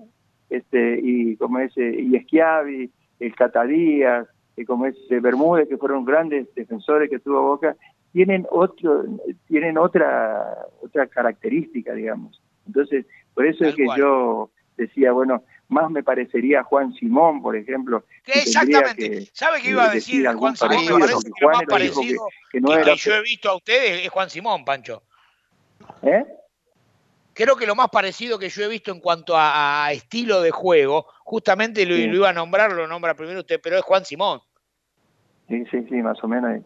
[0.49, 4.27] este, y como ese, y Esquiavi, el Catadías,
[4.57, 7.75] y como ese Bermúdez, que fueron grandes defensores que tuvo Boca,
[8.15, 9.03] tienen otro
[9.45, 12.41] tienen otra otra característica digamos.
[12.65, 18.05] Entonces por eso es que yo decía bueno más me parecería Juan Simón por ejemplo
[18.25, 19.27] exactamente.
[19.33, 22.95] sabe qué iba a decir Juan Simón me parece que lo más parecido que, no
[22.95, 25.03] yo he visto a ustedes es Juan Simón Pancho.
[26.01, 26.25] ¿Eh?
[27.33, 31.05] creo que lo más parecido que yo he visto en cuanto a, estilo de juego,
[31.25, 34.39] justamente lo, iba a nombrar, lo nombra primero usted, pero es Juan Simón.
[35.49, 36.63] Sí, sí, sí, más o menos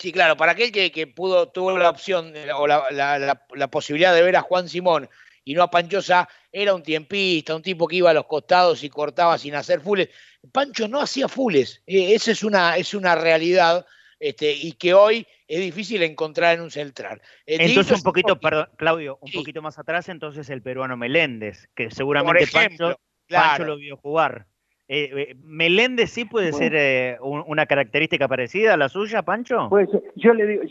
[0.00, 4.40] Sí, claro, para aquel que, pudo, tuvo la opción o la, posibilidad de ver a
[4.40, 5.10] Juan Simón
[5.44, 8.88] y no a Panchosa, era un tiempista, un tipo que iba a los costados y
[8.88, 10.08] cortaba sin hacer fules.
[10.52, 13.84] Pancho no hacía fules, eh, esa es una, es una realidad
[14.18, 17.20] este, y que hoy es difícil encontrar en un central.
[17.44, 21.90] Eh, entonces un poquito, perdón, Claudio, un poquito más atrás, entonces el peruano Meléndez, que
[21.90, 24.46] seguramente Pancho, lo vio jugar.
[24.92, 29.68] Eh, eh, ¿Meléndez sí puede ser una característica parecida a la suya, Pancho?
[29.68, 30.62] Pues yo le digo,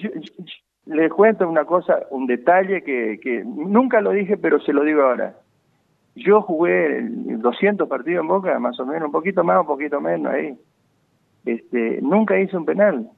[0.88, 5.04] le cuento una cosa, un detalle que, que nunca lo dije, pero se lo digo
[5.04, 5.36] ahora.
[6.16, 10.34] Yo jugué 200 partidos en Boca, más o menos, un poquito más, un poquito menos
[10.34, 10.54] ahí.
[11.46, 13.10] Este, nunca hice un penal.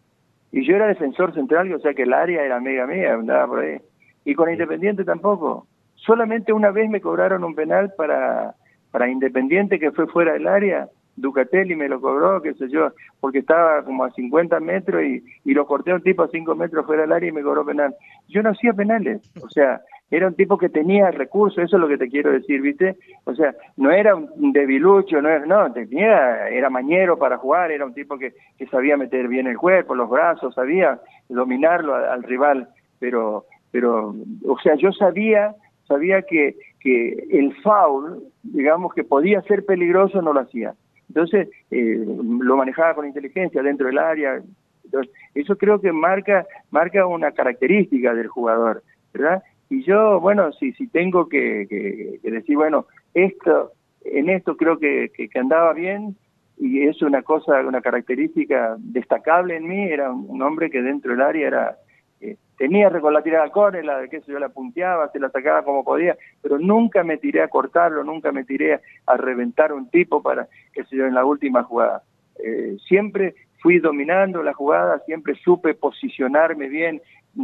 [0.52, 3.60] Y yo era defensor central, o sea que el área era mega mía, andaba por
[3.62, 3.80] ahí.
[4.24, 5.66] Y con Independiente tampoco.
[5.96, 8.54] Solamente una vez me cobraron un penal para,
[8.92, 10.90] para Independiente que fue fuera del área.
[11.16, 15.54] Ducatelli me lo cobró, qué sé yo, porque estaba como a 50 metros y, y
[15.54, 17.94] lo corté a un tipo a 5 metros fuera del área y me cobró penal.
[18.30, 19.82] Yo no hacía penales, o sea,
[20.12, 22.98] era un tipo que tenía recursos, eso es lo que te quiero decir, ¿viste?
[23.24, 27.86] O sea, no era un debilucho, no era, no, tenía, era mañero para jugar, era
[27.86, 32.68] un tipo que, que sabía meter bien el cuerpo, los brazos, sabía dominarlo al, rival,
[33.00, 34.14] pero, pero,
[34.46, 35.56] o sea, yo sabía,
[35.88, 40.74] sabía que, que el foul, digamos, que podía ser peligroso, no lo hacía.
[41.08, 44.42] Entonces, eh, lo manejaba con inteligencia dentro del área.
[44.86, 49.44] Entonces, eso creo que marca, marca una característica del jugador, ¿verdad?
[49.70, 53.72] Y yo, bueno, si, si tengo que, decir, bueno, esto,
[54.04, 56.18] en esto creo que, que, andaba bien
[56.58, 61.22] y es una cosa, una característica destacable en mí, era un, hombre que dentro del
[61.22, 61.78] área era
[62.22, 65.64] eh, tenía con la tirada al córner, la que yo la punteaba, se la sacaba
[65.64, 70.22] como podía, pero nunca me tiré a cortarlo, nunca me tiré a reventar un tipo
[70.22, 72.04] para, qué sé yo, en la última jugada.
[72.44, 77.02] Eh, siempre fui dominando la jugada, siempre supe posicionarme bien,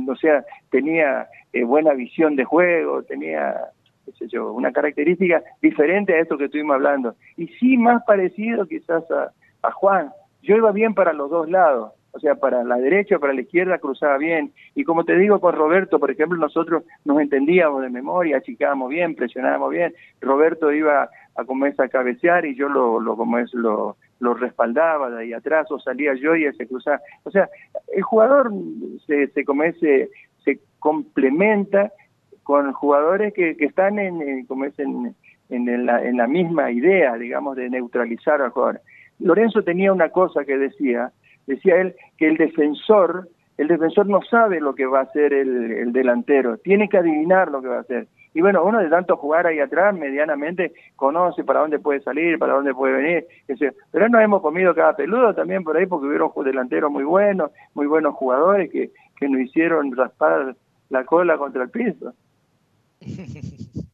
[0.08, 3.56] o sea, tenía eh, buena visión de juego, tenía,
[4.06, 7.16] qué sé yo, una característica diferente a esto que estuvimos hablando.
[7.38, 10.12] Y sí más parecido quizás a, Juan.
[10.44, 13.78] Yo iba bien para los dos lados, o sea, para la derecha, para la izquierda
[13.78, 14.52] cruzaba bien.
[14.74, 19.14] Y como te digo con Roberto, por ejemplo, nosotros nos entendíamos de memoria, achicábamos bien,
[19.14, 19.94] presionábamos bien.
[20.20, 25.22] Roberto iba a comenzar a cabecear y yo lo, lo como es, lo, respaldaba de
[25.22, 27.00] ahí atrás o salía yo y se cruzaba.
[27.24, 27.48] O sea,
[27.96, 28.52] el jugador
[29.06, 29.46] se, se,
[29.80, 30.10] se,
[30.44, 31.92] se complementa
[32.42, 35.16] con jugadores que, que están en, como es, en,
[35.50, 38.82] en, la, en la misma idea, digamos, de neutralizar al jugador.
[39.20, 41.12] Lorenzo tenía una cosa que decía,
[41.48, 45.72] decía él que el defensor, el defensor no sabe lo que va a hacer el,
[45.72, 48.08] el delantero, tiene que adivinar lo que va a hacer.
[48.38, 52.54] Y bueno, uno de tanto jugar ahí atrás, medianamente conoce para dónde puede salir, para
[52.54, 53.26] dónde puede venir.
[53.92, 57.88] Pero no hemos comido cada peludo también por ahí porque hubieron delanteros muy buenos, muy
[57.88, 60.56] buenos jugadores que, que nos hicieron raspar
[60.90, 62.14] la cola contra el piso.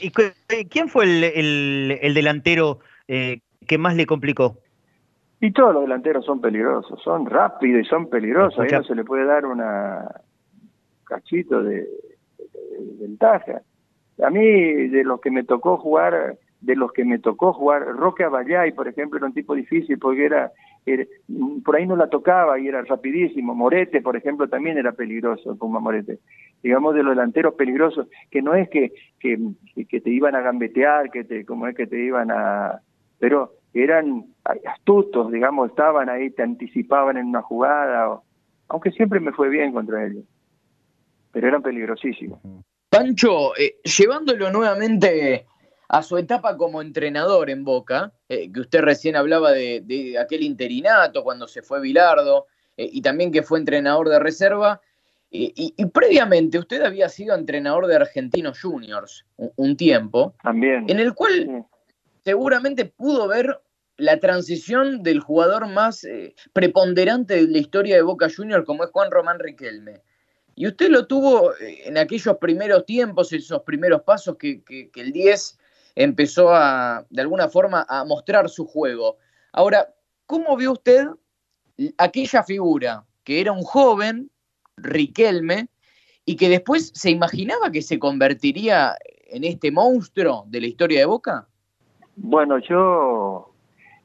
[0.00, 0.10] ¿Y
[0.64, 4.58] quién fue el, el, delantero eh, que más le complicó?
[5.40, 8.60] Y todos los delanteros son peligrosos, son rápidos y son peligrosos.
[8.60, 10.06] Ahí no se le puede dar una
[11.04, 11.88] cachito de,
[13.00, 13.62] ventaja.
[14.22, 18.24] A mí, de los que me tocó jugar, de los que me tocó jugar, Roque
[18.24, 20.52] Abayay, por ejemplo, era un tipo difícil porque era,
[21.64, 23.54] por ahí no la tocaba y era rapidísimo.
[23.54, 26.18] Morete, por ejemplo, también era peligroso, Puma Morete.
[26.62, 29.38] Digamos, de los delanteros peligrosos, que no es que, que,
[29.88, 32.82] que te iban a gambetear, que te, como es que te iban a...
[33.18, 34.26] Pero eran
[34.66, 38.20] astutos, digamos, estaban ahí, te anticipaban en una jugada,
[38.68, 40.24] aunque siempre me fue bien contra ellos
[41.32, 42.40] pero eran peligrosísimos.
[42.88, 45.46] Pancho, eh, llevándolo nuevamente
[45.88, 51.22] a su etapa como entrenador en Boca, eh, que usted recién hablaba de, aquel interinato
[51.22, 52.46] cuando se fue Bilardo,
[52.76, 54.80] eh, y también que fue entrenador de reserva,
[55.32, 61.64] y, previamente usted había sido entrenador de Argentinos Juniors un, tiempo, también, en el cual
[62.24, 63.60] seguramente pudo ver
[63.96, 66.06] la transición del jugador más
[66.52, 70.02] preponderante de la historia de Boca Juniors, como es Juan Román Riquelme.
[70.60, 74.62] Y usted lo tuvo eh, en aquellos primeros tiempos, esos primeros pasos que,
[74.94, 75.58] el 10
[75.94, 79.16] empezó a, de alguna forma, a mostrar su juego.
[79.52, 79.94] Ahora,
[80.26, 81.06] ¿cómo vio usted
[81.96, 84.30] aquella figura que era un joven,
[84.76, 85.68] Riquelme,
[86.24, 88.96] y que después se imaginaba que se convertiría
[89.28, 91.48] en este monstruo de la historia de Boca?
[92.22, 93.50] Bueno, yo,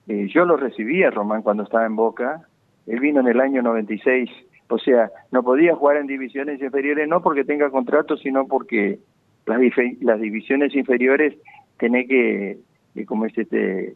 [0.07, 2.47] eh, yo lo recibí a Román cuando estaba en Boca.
[2.87, 4.29] Él vino en el año 96
[4.67, 8.99] o sea, no podía jugar en divisiones inferiores no porque tenga contrato, sino porque
[9.45, 9.59] las,
[10.01, 11.35] las divisiones inferiores
[11.77, 12.57] tenés que,
[13.05, 13.95] como es este,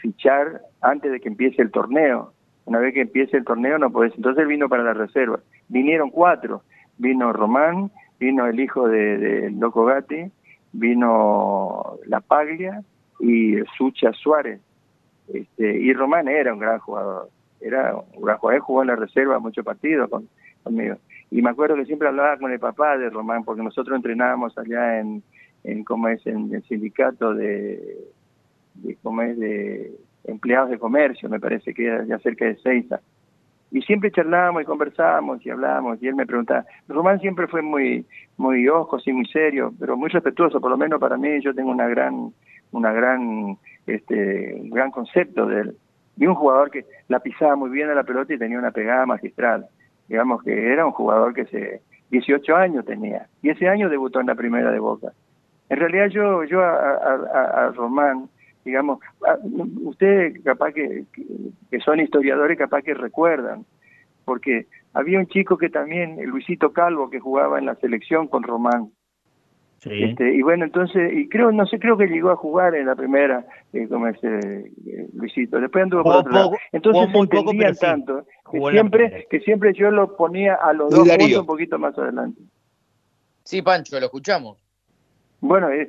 [0.00, 2.32] fichar antes de que empiece el torneo.
[2.66, 4.14] Una vez que empiece el torneo no podés.
[4.16, 5.40] Entonces él vino para la reserva.
[5.68, 6.62] Vinieron cuatro.
[6.96, 7.90] Vino Román,
[8.20, 10.30] vino el hijo de, de Loco Gatti,
[10.72, 12.82] vino La Paglia
[13.24, 14.60] y Sucha Suárez.
[15.32, 17.30] Este, y Román era un gran jugador.
[17.60, 18.60] Era un gran jugador.
[18.60, 20.28] Jugó en la reserva muchos partidos con,
[20.62, 20.96] conmigo.
[21.30, 25.00] Y me acuerdo que siempre hablaba con el papá de Román, porque nosotros entrenábamos allá
[25.00, 25.22] en,
[25.64, 27.96] en como es, en el sindicato de,
[28.74, 29.92] de, como es, de
[30.24, 33.00] empleados de comercio, me parece que era ya cerca de Seiza.
[33.70, 38.06] Y siempre charlábamos y conversábamos y hablábamos, y él me preguntaba, Román siempre fue muy,
[38.36, 41.70] muy ojo, sí, muy serio, pero muy respetuoso, por lo menos para mí, yo tengo
[41.70, 42.32] una gran,
[42.76, 43.56] una gran,
[43.86, 45.76] este, un gran concepto de él.
[46.16, 49.04] Y un jugador que la pisaba muy bien a la pelota y tenía una pegada
[49.06, 49.66] magistral
[50.08, 54.26] digamos que era un jugador que se 18 años tenía y ese año debutó en
[54.26, 55.12] la primera de Boca.
[55.68, 58.28] En realidad yo yo a, Román,
[58.64, 59.00] digamos,
[59.82, 61.04] ustedes capaz que,
[61.70, 63.64] que, son historiadores capaz que recuerdan,
[64.24, 68.90] porque había un chico que también, Luisito Calvo, que jugaba en la selección con Román,
[69.86, 72.94] este, y bueno, entonces, y creo, no sé, creo que llegó a jugar en la
[72.94, 75.60] primera, eh, como ese eh, Luisito.
[75.60, 76.52] Después anduvo por otro lado.
[76.72, 81.38] Entonces se entendían tanto que siempre, que siempre yo lo ponía a los dos juntos
[81.38, 82.40] un poquito más adelante.
[83.42, 84.58] Sí, Pancho, lo escuchamos.
[85.40, 85.88] Bueno, eh,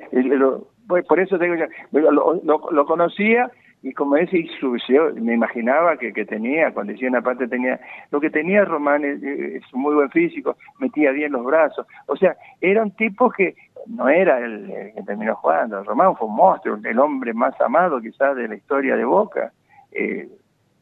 [1.07, 3.49] por eso digo ya, lo, lo conocía
[3.85, 7.79] y como ese yo me imaginaba que, que tenía, cuando decía una parte tenía,
[8.09, 12.35] lo que tenía Román es, es, muy buen físico, metía bien los brazos, o sea,
[12.61, 13.53] era un tipo que
[13.85, 18.35] no era el, que terminó jugando, Román fue un monstruo, el hombre más amado quizás
[18.35, 19.51] de la historia de Boca,
[19.91, 20.29] eh,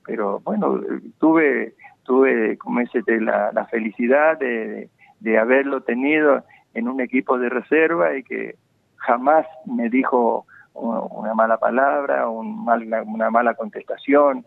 [0.06, 0.80] pero bueno,
[1.20, 1.74] tuve,
[2.04, 4.88] tuve como ese, la, la felicidad de,
[5.20, 6.42] de haberlo tenido
[6.74, 8.56] en un equipo de reserva y que
[8.96, 14.46] jamás me dijo una mala palabra, un mal, una mala contestación.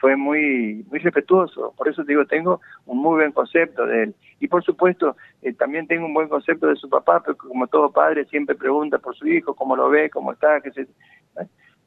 [0.00, 1.72] Fue muy, muy respetuoso.
[1.76, 4.14] Por eso digo, tengo un muy buen concepto de él.
[4.38, 7.90] Y por supuesto, eh, también tengo un buen concepto de su papá, porque como todo
[7.90, 10.86] padre siempre pregunta por su hijo, cómo lo ve, cómo está, qué se...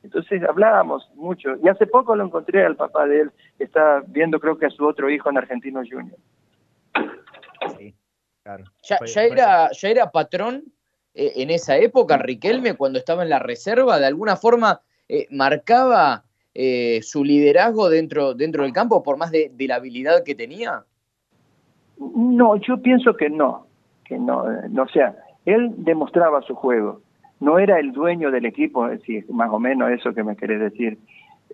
[0.04, 1.56] Entonces hablábamos mucho.
[1.64, 4.86] Y hace poco lo encontré al papá de él, está viendo creo que a su
[4.86, 6.18] otro hijo en Argentino Junior.
[7.78, 7.96] Sí,
[8.44, 8.66] claro.
[8.84, 10.64] ¿Ya, ya era, ¿Ya era patrón
[11.14, 16.24] eh, en esa época, Riquelme, cuando estaba en la reserva, de alguna forma eh, marcaba
[16.54, 20.84] eh, su liderazgo dentro, dentro del campo por más de, la habilidad que tenía?
[21.98, 23.68] No, yo pienso que no,
[24.06, 27.02] que no, no, sea, él demostraba su juego,
[27.40, 30.98] no era el dueño del equipo, si más o menos eso que me querés decir.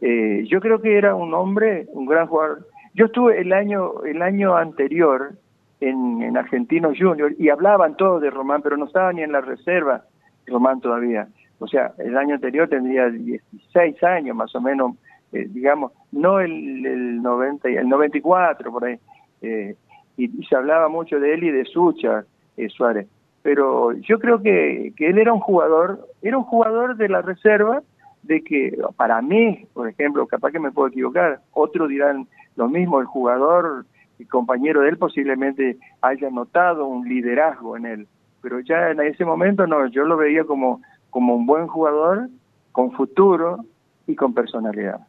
[0.01, 2.67] yo creo que era un hombre, un gran jugador.
[2.93, 5.33] Yo estuve el año, el año anterior,
[5.81, 9.41] en, en Argentinos Junior y hablaban todos de Román, pero no estaba ni en la
[9.41, 10.03] reserva
[10.47, 11.27] Román todavía.
[11.59, 14.95] O sea, el año anterior tendría 16 años más o menos,
[15.33, 18.97] eh, digamos, no el, el 90, el 94 por ahí.
[19.41, 19.75] Eh,
[20.17, 22.23] y, se hablaba mucho de él y de Sucha,
[22.57, 23.07] eh, Suárez.
[23.41, 27.81] Pero yo creo que, que él era un jugador, era un jugador de la reserva,
[28.23, 32.27] de que para mí, por ejemplo, capaz que me puedo equivocar, otros dirán
[32.57, 33.85] lo mismo, el jugador
[34.19, 38.07] el compañero de él posiblemente haya notado un liderazgo en él,
[38.41, 42.29] pero ya en ese momento no, yo lo veía como, como un buen jugador,
[42.71, 43.65] con futuro
[44.05, 44.99] y con personalidad.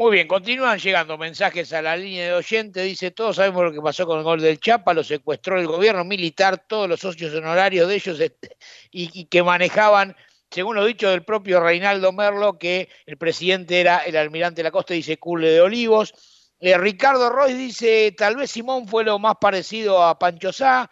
[0.00, 2.82] Muy bien, continúan llegando mensajes a la línea de oyente.
[2.82, 6.04] Dice, todos sabemos lo que pasó con el gol del Chapa, lo secuestró el gobierno
[6.04, 8.56] militar, todos los socios honorarios de ellos este,
[8.92, 10.14] y, que manejaban,
[10.52, 14.70] según lo dicho del propio Reinaldo Merlo, que el presidente era el almirante de la
[14.70, 16.37] costa, dice Cule de Olivos.
[16.60, 20.90] Eh, Ricardo Roy dice, tal vez Simón fue lo más parecido a Pancho Sá.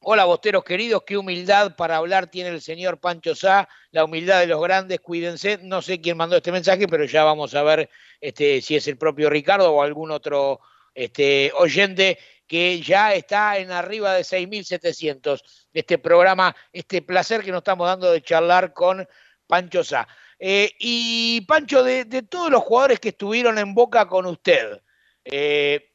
[0.00, 4.46] Hola, bosteros queridos, qué humildad para hablar tiene el señor Pancho Sá, la humildad de
[4.46, 5.58] los grandes, cuídense.
[5.62, 7.88] No sé quién mandó este mensaje, pero ya vamos a ver
[8.20, 10.60] este, si es el propio Ricardo o algún otro
[10.94, 15.40] este, oyente que ya está en arriba de 6.700.
[15.72, 19.08] Este programa, este placer que nos estamos dando de charlar con
[19.46, 20.06] Pancho Sá.
[20.46, 24.78] Eh, y Pancho, de, todos los jugadores que estuvieron en Boca con usted,
[25.24, 25.90] eh,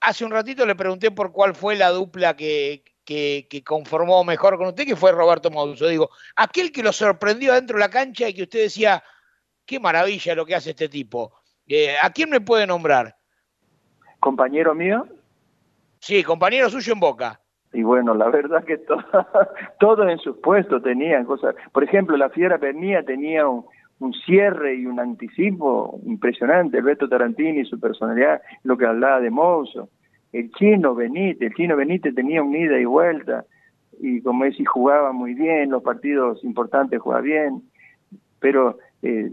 [0.00, 2.82] hace un ratito le pregunté por cuál fue la dupla que,
[3.64, 5.86] conformó mejor con usted, que fue Roberto Mauso.
[5.86, 9.04] Digo, aquel que lo sorprendió dentro de la cancha y que usted decía,
[9.64, 11.34] qué maravilla lo que hace este tipo.
[11.68, 13.14] Eh, ¿A quién me puede nombrar?
[14.18, 15.06] ¿Compañero mío?
[16.00, 17.40] Sí, compañero suyo en Boca.
[17.72, 18.78] Y bueno, la verdad que
[19.78, 21.54] todos en sus puestos tenían cosas.
[21.70, 23.64] Por ejemplo, la Fiera Pernía tenía un,
[24.02, 26.78] un cierre y un anticipo impresionante.
[26.78, 29.88] El Beto Tarantini, su personalidad, lo que hablaba de Mozo.
[30.32, 33.44] El chino Benítez, el chino Benítez tenía un ida y vuelta.
[34.00, 37.62] y como y jugaba muy bien, los partidos importantes jugaba bien,
[38.40, 39.30] pero eh,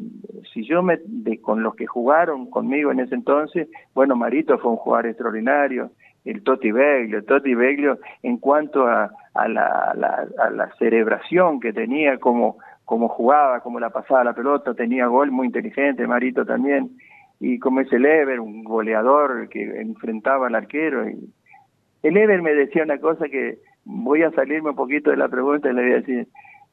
[0.53, 4.72] si yo me, de, con los que jugaron conmigo en ese entonces, bueno, Marito fue
[4.72, 5.91] un jugador extraordinario,
[6.26, 9.91] el Toti Beglio, Toti Beglio en cuanto a, a, la,
[10.38, 12.57] a, la, cerebración que tenía, como,
[12.89, 16.89] como jugaba, como la pasaba la pelota, tenía gol muy inteligente, Marito también,
[17.39, 21.07] y como es el Ever, un goleador que enfrentaba al arquero.
[21.07, 21.31] Y
[22.01, 25.69] el Ever me decía una cosa que voy a salirme un poquito de la pregunta
[25.69, 26.27] y le voy a decir,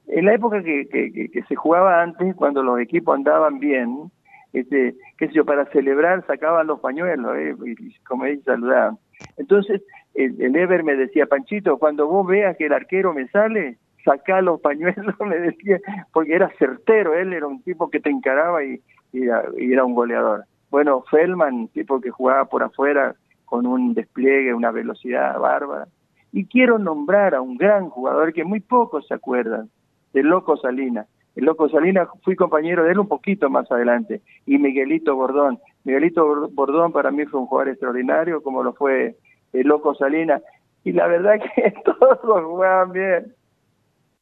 [0.07, 4.11] en la época que, que, que, se jugaba antes, cuando los equipos andaban bien,
[4.55, 8.97] este, qué sé yo, para celebrar sacaban los pañuelos, eh, y, como ellos saludaban.
[9.37, 9.83] Entonces,
[10.15, 13.77] el, el, Ever me decía, Panchito, cuando vos veas que el arquero me sale,
[14.07, 15.79] saca los pañuelos, me decía,
[16.13, 18.81] porque era certero, él era un tipo que te encaraba y,
[19.13, 20.45] era, un goleador.
[20.71, 25.89] Bueno, Feldman, tipo que jugaba por afuera con un despliegue, una velocidad bárbara.
[26.33, 29.71] Y quiero nombrar a un gran jugador que muy pocos se acuerdan,
[30.13, 31.07] el Loco Salina.
[31.35, 35.59] El Loco Salina fui compañero de él un poquito más adelante, y Miguelito Bordón.
[35.85, 39.17] Miguelito Bordón para mí fue un jugador extraordinario, como lo fue
[39.53, 40.41] el Loco Salina,
[40.85, 43.36] y la verdad que todos jugaban bien.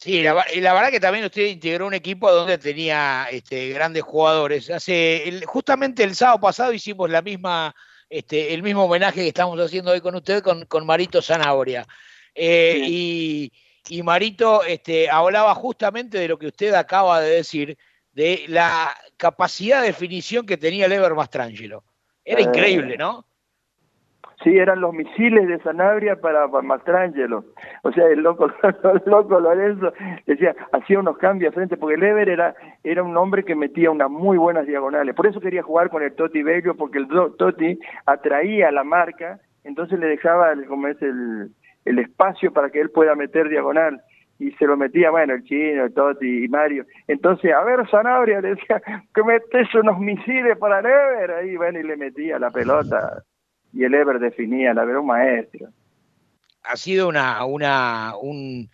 [0.04, 4.02] Sí, la, y la verdad que también usted integró un equipo donde tenía este, grandes
[4.02, 4.68] jugadores.
[4.68, 7.74] Hace el, justamente el sábado pasado hicimos la misma,
[8.10, 11.86] este, el mismo homenaje que estamos haciendo hoy con usted con, con Marito Zanabria.
[12.34, 13.52] Eh, y,
[13.88, 17.78] y Marito este, hablaba justamente de lo que usted acaba de decir,
[18.12, 21.82] de la capacidad de definición que tenía el Ever Mastrangelo.
[22.22, 23.26] Era eh, increíble, ¿no?
[24.44, 27.46] Sí, eran los misiles de Sanabria para, Mastrangelo.
[27.82, 29.90] O sea, el loco, el loco Lorenzo
[30.26, 34.10] decía, hacía unos cambios frente, porque el Ever era, era un hombre que metía unas
[34.10, 35.14] muy buenas diagonales.
[35.14, 39.98] Por eso quería jugar con el Toti Bello, porque el Toti atraía la marca, entonces
[39.98, 41.48] le dejaba, como es el,
[41.86, 44.02] el espacio para que él pueda meter diagonal
[44.38, 46.84] y se lo metía, bueno, el chino, el Totti y Mario.
[47.08, 48.82] Entonces, a ver, Sanabria le decía,
[49.14, 53.22] que metes unos misiles para el Ever, ahí, bueno, y le metía la pelota,
[53.74, 55.68] y el Ever definía, la verdad, un maestro.
[56.62, 58.70] Ha sido una, una, un,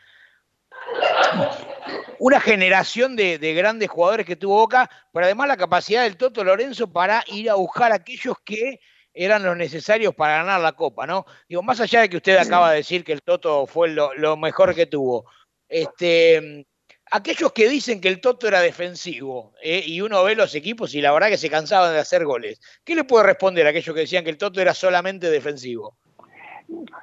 [2.18, 6.44] una generación de, de, grandes jugadores que tuvo Boca, pero además la capacidad del Toto
[6.44, 8.80] Lorenzo para ir a buscar a aquellos que
[9.12, 11.24] eran los necesarios para ganar la Copa, ¿no?
[11.48, 14.74] Digo, más allá de que usted acaba de decir que el Toto fue lo, mejor
[14.74, 15.24] que tuvo,
[15.68, 16.66] este,
[17.10, 19.82] aquellos que dicen que el Toto era defensivo ¿eh?
[19.84, 22.94] y uno ve los equipos y la verdad que se cansaban de hacer goles, ¿qué
[22.94, 25.94] le puede responder a aquellos que decían que el Toto era solamente defensivo?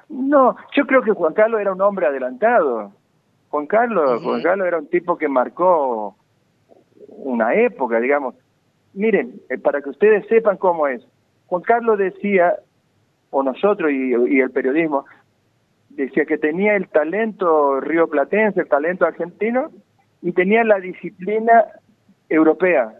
[0.08, 2.92] No, yo creo que Juan Carlos era un hombre adelantado.
[3.50, 6.16] Juan Carlos, Juan Carlos era un tipo que marcó
[7.08, 8.34] una época, digamos.
[8.94, 11.02] Miren, eh, para que ustedes sepan cómo es,
[11.46, 12.56] Juan Carlos decía,
[13.30, 15.04] o nosotros y, el periodismo,
[15.90, 19.70] decía que tenía el talento rioplatense, el talento argentino,
[20.22, 21.64] y tenía la disciplina
[22.28, 22.92] europea.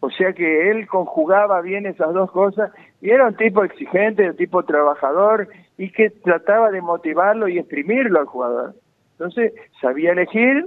[0.00, 2.70] O sea que él conjugaba bien esas dos cosas
[3.00, 8.20] y era un tipo exigente, un tipo trabajador y que trataba de motivarlo y exprimirlo
[8.20, 8.74] al jugador.
[9.12, 10.66] Entonces sabía elegir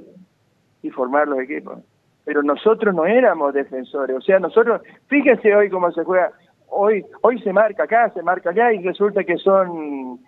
[0.83, 1.79] y formar los equipos.
[2.25, 4.17] Pero nosotros no éramos defensores.
[4.17, 6.31] O sea, nosotros, fíjense hoy cómo se juega
[6.67, 10.19] hoy, hoy se marca acá, se marca allá y resulta que son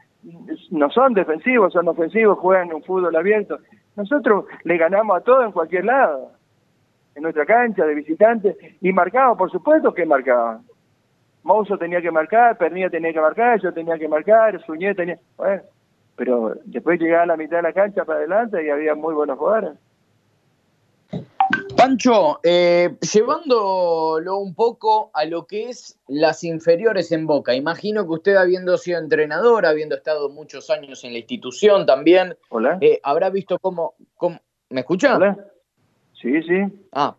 [0.72, 3.60] no son defensivos, son ofensivos, juegan un fútbol abierto.
[3.96, 6.32] Nosotros le ganamos a todos en cualquier lado,
[7.16, 10.62] en nuestra cancha de visitantes, y marcaba, por supuesto que marcaba.
[11.44, 15.20] Mouso tenía que marcar, Pernilla tenía que marcar, yo tenía que marcar, Suñé tenía...
[15.36, 15.62] Bueno,
[16.16, 19.38] pero después llegaba a la mitad de la cancha para adelante y había muy buenos
[19.38, 19.78] jugadores.
[21.76, 28.12] Pancho, eh, llevándolo un poco a lo que es las inferiores en Boca, imagino que
[28.12, 32.38] usted habiendo sido entrenador, habiendo estado muchos años en la institución también,
[32.82, 33.96] eh, habrá visto cómo,
[34.70, 35.20] ¿Me escucha?
[36.14, 36.64] Sí, sí.
[36.92, 37.16] Ah,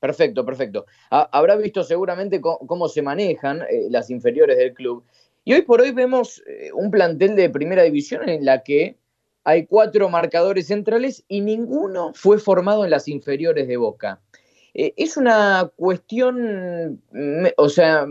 [0.00, 0.86] perfecto, perfecto.
[1.10, 5.04] habrá visto seguramente cómo, se manejan eh, las inferiores del club.
[5.44, 6.42] Y hoy por hoy vemos
[6.74, 8.96] un plantel de primera división en la que
[9.44, 14.20] hay cuatro marcadores centrales y ninguno fue formado en las inferiores de Boca.
[14.74, 17.02] Eh, es una cuestión,
[17.56, 18.06] o sea,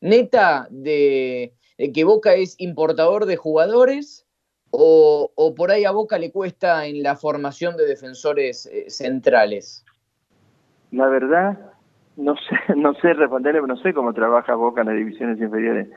[0.00, 1.52] neta de,
[1.92, 4.26] que Boca es importador de jugadores
[4.70, 9.84] o, por ahí a Boca le cuesta en la formación de defensores eh, centrales.
[10.90, 11.58] La verdad,
[12.16, 15.88] no sé, no sé responderle, no sé cómo trabaja Boca en las divisiones inferiores,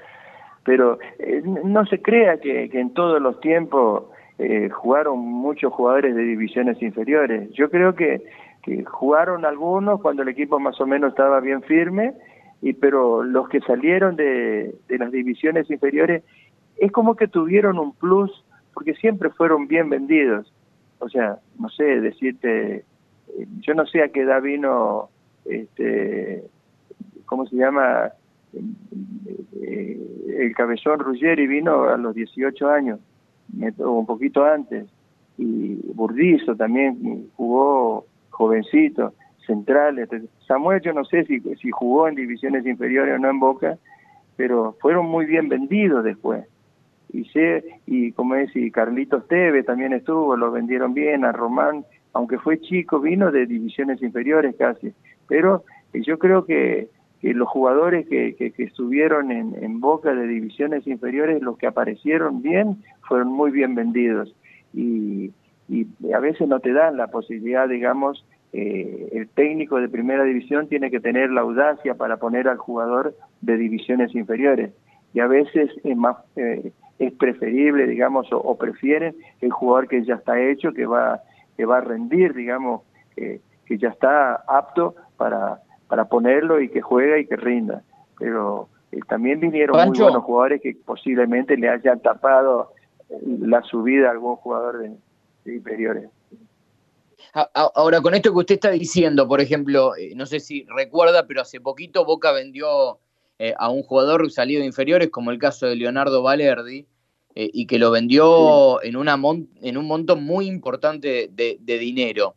[0.63, 4.05] pero eh, no se crea que en todos los tiempos
[4.43, 7.51] eh, jugaron muchos jugadores de divisiones inferiores.
[7.51, 8.23] Yo creo que,
[8.85, 12.13] jugaron algunos cuando el equipo más o menos estaba bien firme,
[12.61, 16.23] y pero los que salieron de, las divisiones inferiores
[16.77, 18.31] es como que tuvieron un plus
[18.73, 20.51] porque siempre fueron bien vendidos.
[20.97, 22.83] O sea, no sé, decirte, eh,
[23.59, 25.09] yo no sé a qué edad vino,
[25.45, 26.43] este,
[27.25, 28.11] ¿cómo se llama?
[29.61, 29.99] Eh,
[30.39, 32.99] el cabezón Ruggeri vino a los 18 años,
[33.77, 34.87] un poquito antes,
[35.37, 39.13] y Burdizo también jugó jovencito,
[39.45, 40.09] centrales.
[40.47, 43.77] Samuel yo no sé si, si jugó en divisiones inferiores o no en Boca,
[44.35, 46.45] pero fueron muy bien vendidos después.
[47.13, 51.85] Y sé, y como es, y Carlitos Teve también estuvo, lo vendieron bien, a Román,
[52.13, 54.93] aunque fue chico, vino de divisiones inferiores casi.
[55.27, 56.87] Pero yo creo que,
[57.21, 62.41] que los jugadores que, que, estuvieron en, en, Boca de divisiones inferiores, los que aparecieron
[62.41, 64.33] bien, fueron muy bien vendidos.
[64.73, 65.31] Y,
[65.69, 70.67] y a veces no te dan la posibilidad, digamos, eh, el técnico de primera división
[70.67, 74.73] tiene que tener la audacia para poner al jugador de divisiones inferiores.
[75.13, 76.17] Y a veces es más...
[76.35, 81.19] Eh, es preferible, digamos, o, prefieren el jugador que ya está hecho, que va,
[81.57, 82.83] que va a rendir, digamos,
[83.15, 85.61] que, que ya está apto para,
[85.91, 87.83] para ponerlo y que juega y que rinda.
[88.17, 92.71] Pero eh, también vinieron muy buenos jugadores que posiblemente le hayan tapado
[93.09, 94.79] la subida a algún jugador
[95.43, 96.09] de, inferiores.
[97.53, 101.41] Ahora, con esto que usted está diciendo, por ejemplo, eh, no sé si recuerda, pero
[101.41, 102.99] hace poquito Boca vendió
[103.37, 106.85] eh, a un jugador salido de inferiores, como el caso de Leonardo Valerdi,
[107.35, 109.19] eh, y que lo vendió en, una
[109.61, 112.35] en un monto muy importante de, dinero.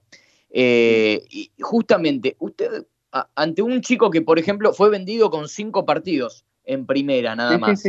[0.51, 2.87] Eh, y justamente, usted,
[3.37, 7.85] ante un chico que, por ejemplo, fue vendido con cinco partidos en primera nada más,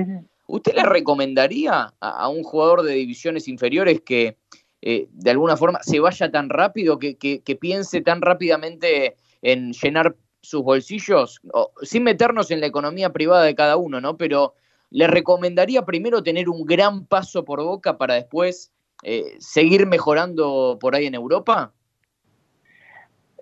[0.48, 4.38] ¿usted le recomendaría a, un jugador de divisiones inferiores que
[4.82, 10.16] eh, de alguna forma se vaya tan rápido, que, que, piense tan rápidamente en llenar
[10.42, 11.42] sus bolsillos,
[11.82, 14.18] sin meternos en la economía privada de cada uno, ¿no?
[14.18, 14.54] Pero
[14.92, 18.72] ¿le recomendaría primero tener un gran paso por boca para después
[19.02, 21.74] eh, seguir mejorando por ahí en Europa?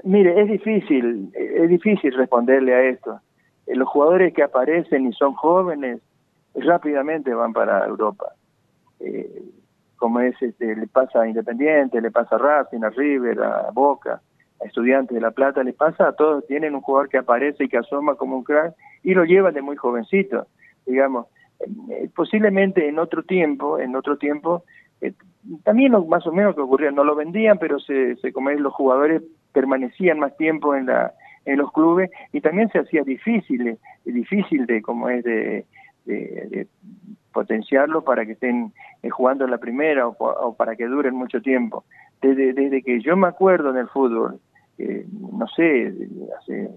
[0.04, 3.20] Mire, es difícil, es difícil responderle a esto.
[3.68, 6.02] Eh, los jugadores que aparecen y son jóvenes
[6.56, 8.34] rápidamente van para Europa.
[9.00, 9.44] Eh,
[9.96, 14.22] como es, este, le pasa a Independiente, le pasa a Racing, a River, a Boca,
[14.62, 17.70] a Estudiantes de La Plata, le pasa a todos, tienen un jugador que aparece y
[17.70, 20.48] que asoma como un crack y lo llevan de muy jovencito,
[20.86, 21.28] digamos.
[21.90, 24.66] Eh, posiblemente en otro tiempo, en otro tiempo,
[25.00, 25.14] eh,
[25.64, 29.22] también más o menos que ocurría, no lo vendían, pero se, se como los jugadores
[29.52, 31.14] permanecían más tiempo en la
[31.46, 35.66] en los clubes y también se hacía difícil, eh, difícil de como es de,
[36.06, 36.68] de,
[37.34, 38.72] potenciarlo para que estén
[39.10, 41.84] jugando en la primera o, para que duren mucho tiempo.
[42.22, 44.40] Desde, desde que yo me acuerdo en el fútbol,
[44.78, 45.92] no sé,
[46.40, 46.70] hace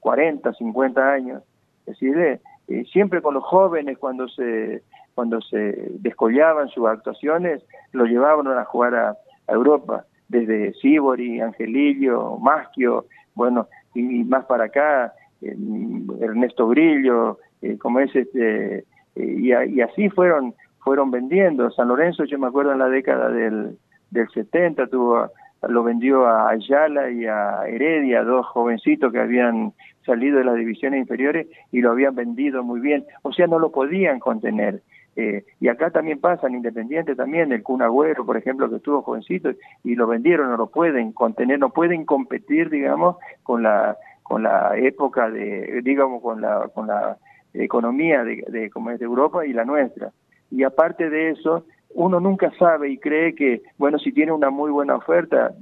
[0.00, 1.42] 40, 50 años,
[1.86, 4.82] decirle, eh, siempre con los jóvenes cuando se
[5.14, 7.62] cuando se descollaban sus actuaciones,
[7.92, 13.04] lo llevaban a jugar a, Europa, desde Sibori, Angelillo, Maschio,
[13.34, 15.12] bueno, y, más para acá,
[15.42, 18.84] Ernesto Brillo, eh, como es este, eh,
[19.16, 21.70] y, y, así fueron fueron vendiendo.
[21.72, 23.76] San Lorenzo, yo me acuerdo en la década del,
[24.10, 25.30] del 70, tuvo
[25.68, 29.72] lo vendió a Ayala y a Heredia, dos jovencitos que habían
[30.04, 33.70] salido de las divisiones inferiores y lo habían vendido muy bien, o sea, no lo
[33.70, 34.82] podían contener.
[35.16, 39.02] Eh, y acá también pasa, en Independiente también, el Kun Agüero, por ejemplo, que estuvo
[39.02, 39.50] jovencito
[39.84, 44.76] y lo vendieron, no lo pueden contener, no pueden competir, digamos, con la con la
[44.78, 47.18] época de, digamos, con la con la
[47.52, 50.10] economía de, de como es de Europa y la nuestra.
[50.50, 54.70] Y aparte de eso, uno nunca sabe y cree que, bueno, si tiene una muy
[54.70, 55.52] buena oferta,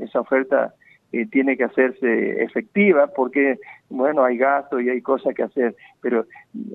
[0.00, 0.74] esa oferta
[1.12, 3.58] eh, tiene que hacerse efectiva porque,
[3.88, 6.26] bueno, hay gastos y hay cosas que hacer, pero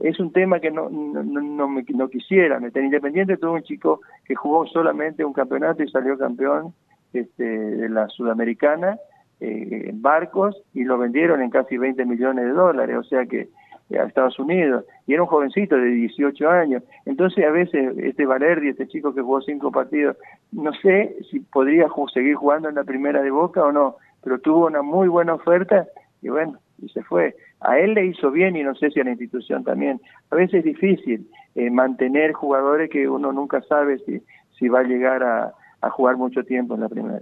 [0.04, 2.84] es un tema que no, no, no, me, no quisiera meter.
[2.84, 6.74] Independiente tuvo un chico que jugó solamente un campeonato y salió campeón
[7.14, 8.98] este, de la Sudamericana
[9.42, 13.50] eh, en barcos y lo vendieron en casi 20 millones de dólares, o sea que
[13.98, 16.84] a Estados Unidos, y era un jovencito de 18 años.
[17.06, 20.18] Entonces, a veces, este Valerdi, este chico que jugó cinco partidos,
[20.52, 24.68] no sé si podría seguir jugando en la primera de Boca o no, pero tuvo
[24.68, 25.88] una muy buena oferta
[26.22, 27.36] y bueno, y se fue.
[27.60, 30.02] A él le hizo bien y no sé si a la institución también.
[30.30, 34.22] A veces es difícil eh, mantener jugadores que uno nunca sabe si,
[34.58, 37.22] si va a llegar a, a jugar mucho tiempo en la primera.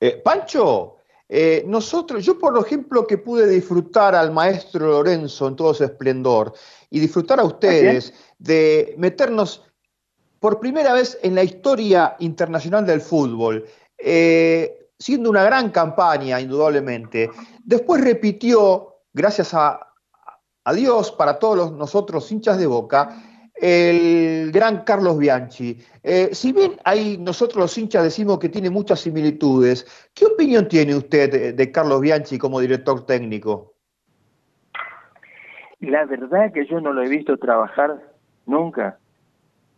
[0.00, 0.96] Eh, Pancho,
[1.28, 6.52] eh, nosotros, yo por ejemplo que pude disfrutar al maestro Lorenzo en todo su esplendor
[6.90, 9.64] y disfrutar a ustedes de meternos
[10.38, 13.64] por primera vez en la historia internacional del fútbol,
[13.98, 17.30] eh, siendo una gran campaña indudablemente.
[17.64, 19.80] Después repitió, gracias a,
[20.74, 23.22] Dios, para todos nosotros hinchas de boca,
[23.54, 25.78] el gran Carlos Bianchi.
[26.02, 30.96] Eh, si bien hay, nosotros los hinchas decimos que tiene muchas similitudes, ¿qué opinión tiene
[30.96, 33.74] usted de, Carlos Bianchi como director técnico?
[35.80, 38.02] La verdad que yo no lo he visto trabajar
[38.46, 38.98] nunca,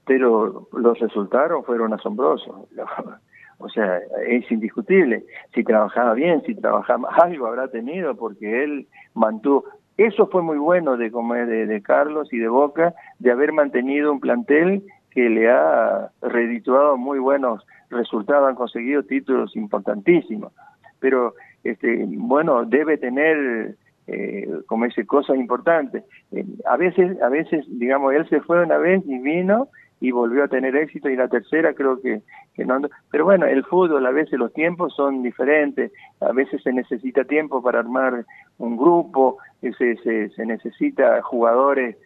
[0.07, 2.67] pero los resultados fueron asombrosos.
[3.59, 5.25] O sea, es indiscutible.
[5.55, 9.65] Si trabajaba bien, si trabajaba, algo habrá tenido porque él mantuvo,
[9.97, 14.21] eso fue muy bueno de, de, de Carlos y de Boca, de haber mantenido un
[14.21, 20.53] plantel que le ha redituado muy buenos resultados, han conseguido títulos importantísimos.
[21.01, 23.75] Pero, este, bueno, debe tener,
[24.07, 26.05] eh, como dice, cosas importantes.
[26.31, 29.69] Eh, a veces, a veces, digamos, él se fue una vez y vino
[30.01, 32.23] y volvió a tener éxito y la tercera creo que,
[32.65, 32.81] no
[33.11, 37.63] pero bueno el fútbol a veces los tiempos son diferentes a veces se necesita tiempo
[37.63, 38.25] para armar
[38.59, 41.97] un grupo se, se, se necesita jugadores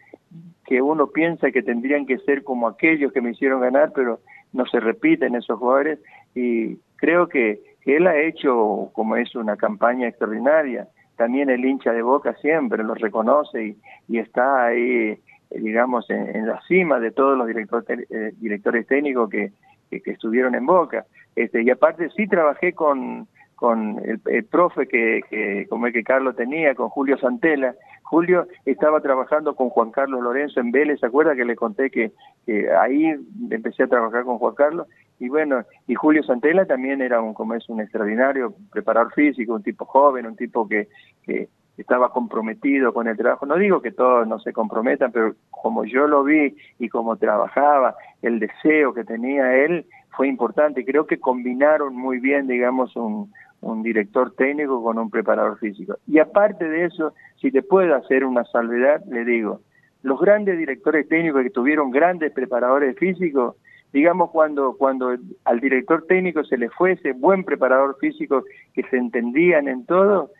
[0.65, 4.19] que uno piensa que tendrían que ser como aquellos que me hicieron ganar pero
[4.53, 5.99] no se repiten esos jugadores.
[6.35, 10.87] Y creo que, él ha hecho como es una campaña extraordinaria
[11.17, 13.75] también el hincha de Boca siempre lo reconoce
[14.07, 15.19] y está ahí
[15.59, 19.51] digamos, en, la cima de todos los eh, directores técnicos que,
[19.89, 21.05] que, estuvieron en Boca.
[21.35, 26.35] Este, y aparte sí trabajé con, con el, profe que, que, como el que Carlos
[26.35, 27.75] tenía, con Julio Santela.
[28.03, 32.11] Julio estaba trabajando con Juan Carlos Lorenzo en Vélez, ¿se acuerda que le conté que,
[32.45, 33.15] que ahí
[33.49, 34.87] empecé a trabajar con Juan Carlos?
[35.19, 39.63] Y bueno, y Julio Santela también era un, como es un extraordinario preparador físico, un
[39.63, 40.89] tipo joven, un tipo que,
[41.23, 41.47] que
[41.77, 43.45] estaba comprometido con el trabajo.
[43.45, 47.95] No digo que todos no se comprometan, pero como yo lo vi y como trabajaba,
[48.21, 49.85] el deseo que tenía él
[50.15, 50.85] fue importante.
[50.85, 53.31] Creo que combinaron muy bien, digamos, un,
[53.61, 55.97] un director técnico con un preparador físico.
[56.07, 59.61] Y aparte de eso, si te puedo hacer una salvedad, le digo,
[60.03, 63.55] los grandes directores técnicos que tuvieron grandes preparadores físicos,
[63.93, 68.43] digamos cuando cuando al director técnico se le fuese buen preparador físico
[68.73, 70.31] que se entendían en todo,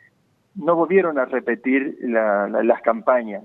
[0.56, 3.44] no volvieron a repetir las campañas.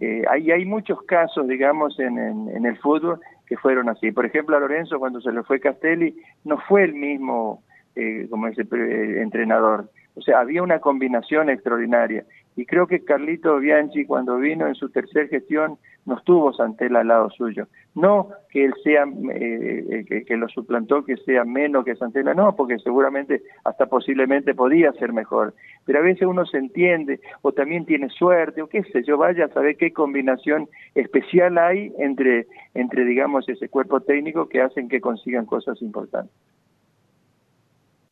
[0.00, 4.10] Eh, hay, hay muchos casos, digamos, en, en, el fútbol que fueron así.
[4.12, 7.62] Por ejemplo, a Lorenzo, cuando se le fue Castelli, no fue el mismo
[7.96, 9.88] eh, como ese eh, entrenador.
[10.16, 12.24] O sea, había una combinación extraordinaria.
[12.56, 17.08] Y creo que Carlito Bianchi, cuando vino en su tercera gestión, no estuvo Santela al
[17.08, 17.66] lado suyo.
[17.94, 22.54] No que él sea, eh, eh, que, lo suplantó, que sea menos que Santela, no,
[22.56, 25.54] porque seguramente hasta posiblemente podía ser mejor.
[25.84, 29.46] Pero a veces uno se entiende, o también tiene suerte, o qué sé yo, vaya
[29.46, 35.00] a saber qué combinación especial hay entre, entre digamos, ese cuerpo técnico que hacen que
[35.00, 36.34] consigan cosas importantes.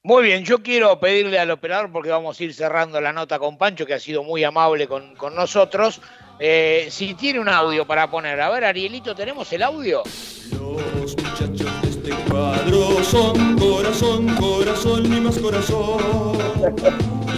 [0.04, 3.56] Muy bien, yo quiero pedirle al operador, porque vamos a ir cerrando la nota con
[3.56, 6.00] Pancho, que ha sido muy amable con, con nosotros,
[6.40, 8.40] eh, si tiene un audio para poner.
[8.40, 10.02] A ver, Arielito, ¿tenemos el audio?
[10.50, 16.36] Los muchachos de este cuadro son corazón, corazón y más corazón.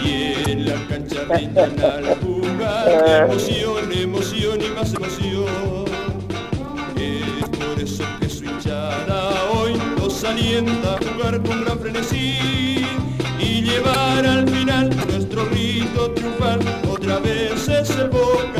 [0.02, 5.84] Y en la cancha brindan al jugar emoción, emoción y más emoción.
[6.96, 9.23] Es por eso que su hinchada
[10.26, 12.38] alienta a jugar con gran frenesí
[13.38, 16.60] y llevar al final nuestro rito triunfal.
[16.88, 18.53] Otra vez es el Boca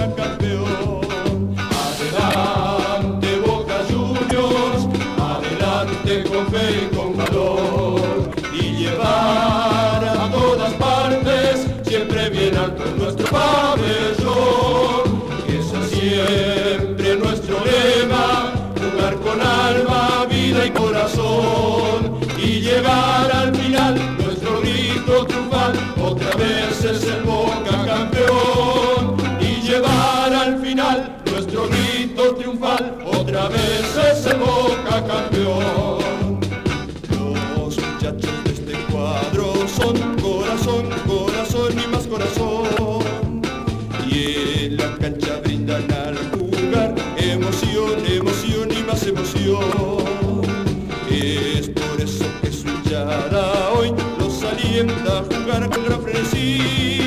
[56.53, 57.04] gran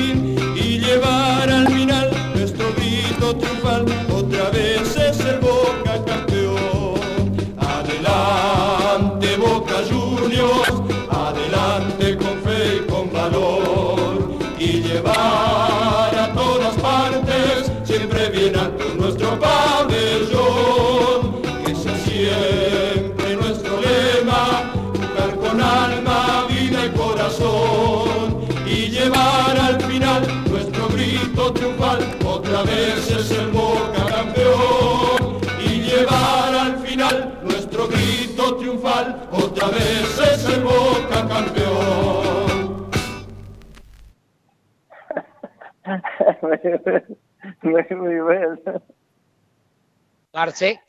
[47.62, 48.58] muy bueno.
[50.32, 50.80] Marce.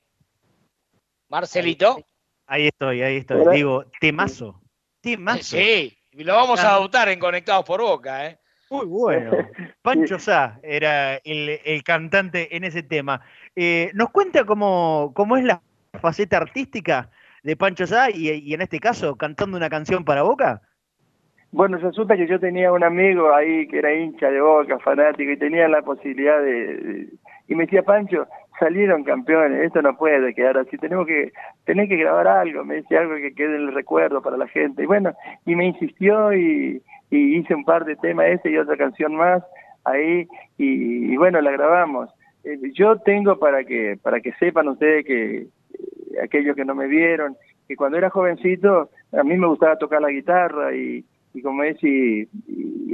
[1.29, 2.03] Marcelito.
[2.47, 3.55] Ahí estoy, ahí estoy.
[3.55, 4.59] Digo, temazo.
[5.01, 5.43] Temazo.
[5.43, 8.39] Sí, lo vamos a adoptar en Conectados por Boca, ¿eh?
[8.69, 9.31] Muy bueno.
[9.81, 13.21] Pancho Sá era el, cantante en ese tema.
[13.55, 15.61] Eh, ¿Nos cuenta cómo, cómo es la
[15.99, 17.09] faceta artística
[17.43, 20.61] de Pancho Sá y, en este caso cantando una canción para Boca?
[21.51, 25.37] Bueno, resulta que yo tenía un amigo ahí que era hincha de Boca, fanático, y
[25.37, 27.07] tenía la posibilidad de...
[27.47, 28.27] y me decía, Pancho,
[28.59, 31.31] salieron campeones, esto no puede quedar así, tenemos que,
[31.65, 34.83] tener que grabar algo, me decía algo que quede el recuerdo para la gente.
[34.83, 35.13] Y bueno,
[35.45, 39.43] y me insistió y, hice un par de temas ese y otra canción más
[39.85, 40.27] ahí,
[40.57, 42.11] y, bueno, la grabamos.
[42.43, 45.47] Eh, yo tengo para que, para que sepan ustedes que eh,
[46.23, 47.35] aquellos que no me vieron,
[47.67, 51.03] que cuando era jovencito a mí me gustaba tocar la guitarra y,
[51.33, 52.27] y como es, y,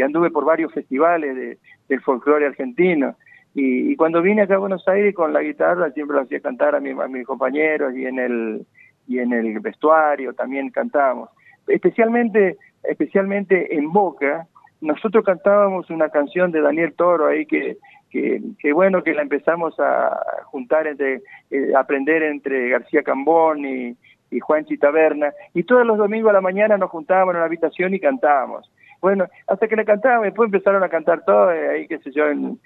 [0.02, 1.58] anduve por varios festivales de,
[1.88, 3.16] del folclore argentino.
[3.54, 6.78] Y, cuando vine acá a Buenos Aires con la guitarra siempre lo hacía cantar a,
[6.78, 8.66] a mis compañeros y en el
[9.08, 11.30] y en el vestuario también cantábamos.
[11.68, 14.48] Especialmente especialmente en Boca,
[14.82, 17.78] nosotros cantábamos una canción de Daniel Toro ahí que
[18.60, 21.22] que, bueno que la empezamos a juntar entre
[21.52, 23.98] eh, aprender entre García Cambón y,
[24.32, 27.94] y Juan Taberna, y todos los domingos a la mañana nos juntábamos en la habitación
[27.94, 28.70] y cantábamos.
[29.02, 32.28] Bueno, hasta que le cantábamos, después empezaron a cantar todo, eh, ahí qué sé yo,
[32.28, 32.60] en,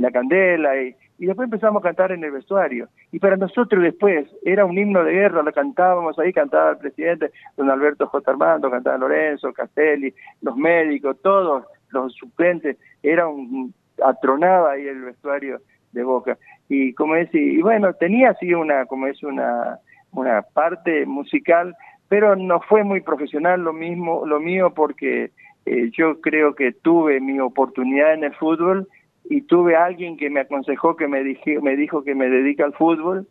[0.00, 2.88] la candela, y, después empezamos a cantar en el vestuario.
[3.10, 7.32] Y para nosotros después era un himno de guerra, lo cantábamos ahí, cantaba el presidente,
[7.56, 8.30] don Alberto J.
[8.30, 13.74] Armando, cantaba Lorenzo, Castelli, los médicos, todos los suplentes, era un,
[14.04, 15.60] atronaba ahí el vestuario
[15.92, 16.38] de Boca.
[16.68, 19.78] Y como es, y, bueno, tenía así una, como es una,
[20.12, 21.74] una parte musical,
[22.08, 25.30] pero no fue muy profesional lo mismo, lo mío porque
[25.66, 28.88] eh, yo creo que tuve mi oportunidad en el fútbol
[29.24, 32.72] y tuve alguien que me aconsejó, que me, dije, me dijo que me dedique al
[32.72, 33.28] fútbol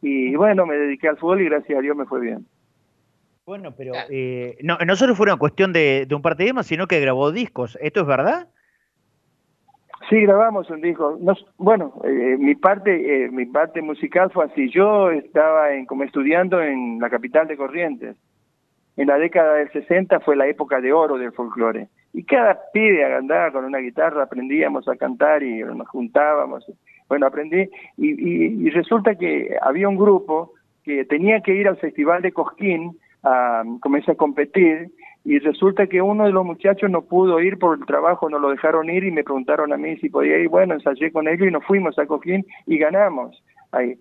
[0.00, 2.46] y bueno, me dediqué al fútbol y gracias a Dios me fue bien.
[3.46, 6.66] Bueno, pero eh, no, no solo fue una cuestión de, de un par de temas,
[6.66, 7.76] sino que grabó discos.
[7.82, 8.48] ¿Esto es verdad?
[10.08, 11.18] Sí, grabamos un disco.
[11.56, 14.68] bueno, eh, mi parte eh, mi parte musical fue así.
[14.70, 18.16] Yo estaba en, como estudiando en la capital de Corrientes.
[18.96, 21.88] En la década del 60 fue la época de oro del folclore.
[22.12, 26.64] Y cada pibe andaba con una guitarra, aprendíamos a cantar y nos juntábamos.
[27.08, 30.52] Bueno, aprendí y, y, resulta que había un grupo
[30.84, 34.90] que tenía que ir al Festival de Cosquín a, comenzar a competir
[35.24, 38.50] y resulta que uno de los muchachos no pudo ir por el trabajo, no lo
[38.50, 40.48] dejaron ir y me preguntaron a mí si podía ir.
[40.48, 43.42] Bueno, ensayé con ellos y nos fuimos a Coquín y ganamos.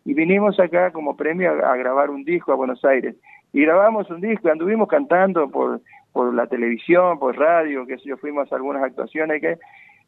[0.05, 3.15] Y vinimos acá como premio a, grabar un disco a Buenos Aires.
[3.53, 5.79] Y grabamos un disco, anduvimos cantando por,
[6.11, 9.57] por la televisión, por radio, que sé yo, fuimos a algunas actuaciones que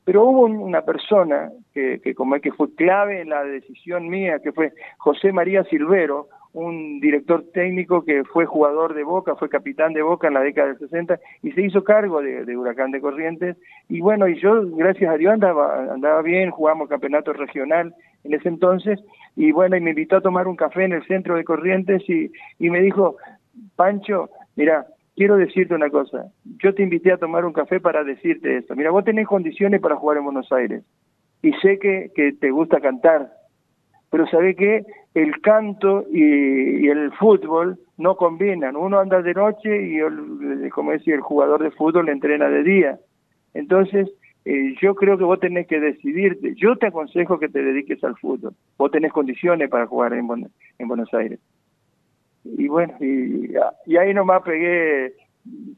[0.04, 4.52] pero hubo una persona que, que como que fue clave en la decisión mía, que
[4.52, 10.02] fue José María Silvero, un director técnico que fue jugador de Boca, fue capitán de
[10.02, 13.58] Boca en la década del 60 y se hizo cargo de, Huracán de Corrientes.
[13.90, 18.48] Y bueno, y yo, gracias a Dios, andaba, andaba bien, jugamos campeonato regional en ese
[18.48, 19.02] entonces.
[19.36, 22.32] Y bueno, y me invitó a tomar un café en el centro de Corrientes y,
[22.58, 23.18] y me dijo,
[23.76, 24.88] Pancho, mira,
[25.18, 26.32] quiero decirte una cosa.
[26.64, 28.78] Yo te invité a tomar un café para decirte esto.
[28.78, 30.84] Mira, vos tenés condiciones para jugar en Buenos Aires
[31.42, 33.30] y sé que, que te gusta cantar
[34.16, 38.78] pero sabe que el canto y, el fútbol no combinan.
[38.78, 43.00] Uno anda de noche y, el, como decía, el jugador de fútbol entrena de día.
[43.54, 44.10] Entonces,
[44.46, 46.56] eh, yo creo que vos tenés que decidirte.
[46.56, 48.54] Yo te aconsejo que te dediques al fútbol.
[48.78, 50.26] Vos tenés condiciones para jugar en,
[50.80, 51.42] en Buenos Aires.
[52.46, 53.52] Y bueno, y,
[53.86, 55.14] y ahí nomás pegué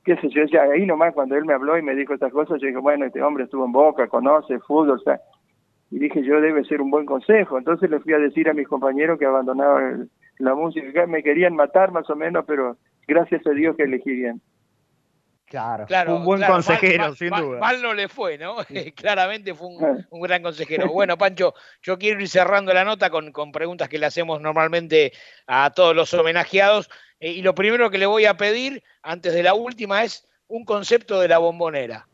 [0.06, 2.62] qué sé yo, ya ahí nomás cuando él me habló y me dijo estas cosas,
[2.62, 5.20] yo dije, bueno, este hombre estuvo en Boca, conoce fútbol, o sea,
[5.92, 7.58] y dije yo debe ser un buen consejo.
[7.58, 10.10] Entonces le fui a decir a mis compañeros que abandonaban
[10.40, 12.78] la música, me querían matar más o menos, pero
[13.08, 14.42] gracias a Dios que elegí bien.
[15.50, 17.60] Claro, un buen consejero, sin duda.
[17.60, 18.58] Mal no le fue, ¿no?
[18.96, 19.68] Claramente fue
[20.10, 20.92] un, gran consejero.
[20.92, 25.14] Bueno, Pancho, yo quiero ir cerrando la nota con, con preguntas que le hacemos normalmente
[25.48, 26.90] a todos los homenajeados.
[27.22, 30.66] Eh, y lo primero que le voy a pedir, antes de la última, es un
[30.66, 32.08] concepto de la bombonera.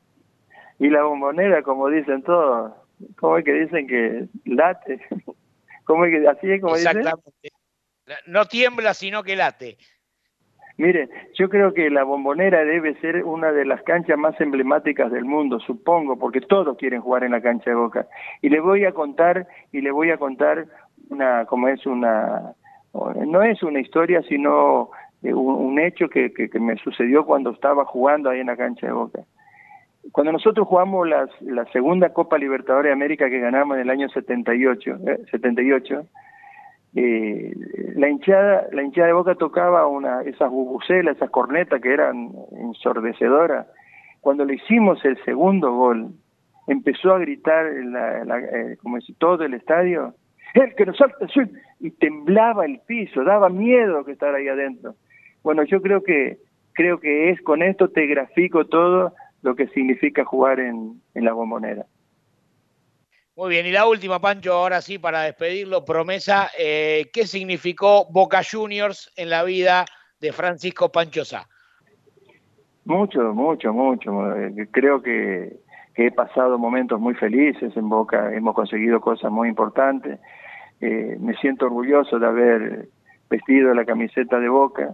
[0.78, 2.72] Y la bombonera, como dicen todos,
[3.18, 5.00] ¿Cómo es que dicen que late?
[5.86, 7.50] ¿Cómo es que así es como Exactamente.
[8.28, 9.78] No tiembla, sino que late.
[10.78, 15.24] Mire, yo creo que la bombonera debe ser una de las canchas más emblemáticas del
[15.24, 18.08] mundo, supongo, porque todos quieren jugar en la cancha de Boca.
[18.42, 20.66] Y le voy a contar, y le voy a contar
[21.10, 22.56] una, como es una,
[22.94, 24.90] no es una historia, sino
[25.22, 28.88] eh, un, hecho que, que, que me sucedió cuando estaba jugando ahí en la cancha
[28.88, 29.24] de Boca.
[30.12, 34.98] Cuando nosotros jugamos la segunda Copa Libertadores de América que ganamos en el año 78,
[35.32, 36.06] 78
[36.96, 37.52] eh,
[37.96, 43.68] la hinchada la hinchada de Boca tocaba una esas bubucelas, esas cornetas que eran ensordecedoras.
[44.22, 46.12] Cuando le hicimos el segundo gol,
[46.68, 50.14] empezó a gritar eh, como si todo el estadio,
[50.54, 51.26] el que nos salta
[51.80, 54.94] y temblaba el piso, daba miedo que estar ahí adentro.
[55.44, 56.38] Bueno, yo creo que
[56.74, 59.14] creo que es con esto te grafico todo
[59.44, 61.86] lo que significa jugar en, en la bombonera.
[63.36, 68.42] Muy bien, y la última, Pancho, ahora sí, para despedirlo, promesa, eh, ¿qué significó Boca
[68.44, 69.86] Juniors en la vida
[70.22, 71.48] de Francisco Pancho Sá?
[72.86, 74.36] Mucho, mucho, mucho.
[74.36, 75.58] Eh, creo que,
[75.96, 80.20] he pasado momentos muy felices en Boca, hemos conseguido cosas muy importantes.
[80.80, 82.90] Eh, me siento orgulloso de haber
[83.32, 84.94] vestido la camiseta de Boca.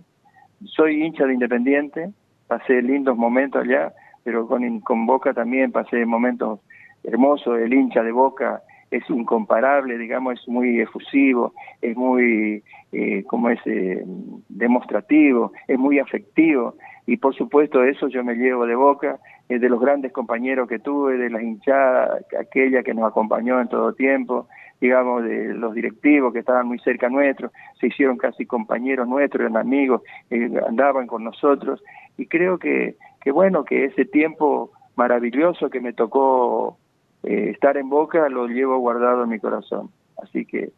[0.64, 2.10] Soy hincha de Independiente,
[2.48, 3.94] pasé lindos momentos allá,
[4.24, 6.60] pero con, con Boca también pasé momentos
[7.04, 13.50] hermoso, el hincha de Boca es incomparable, digamos, es muy efusivo, es muy, eh, como
[13.50, 14.04] es, eh,
[14.50, 16.76] demostrativo, es muy afectivo,
[17.06, 20.80] y por supuesto eso yo me llevo de Boca, es de los grandes compañeros que
[20.80, 24.48] tuve, de la hinchada, aquella que nos acompañó en todo tiempo,
[24.82, 29.58] digamos, de los directivos que estaban muy cerca nuestros, se hicieron casi compañeros nuestros, eran
[29.58, 31.84] amigos, eh, andaban con nosotros,
[32.18, 36.78] y creo que, que bueno, que ese tiempo maravilloso que me tocó
[37.24, 39.91] eh, estar en Boca lo llevo guardado en mi corazón.
[40.18, 40.72] Así que,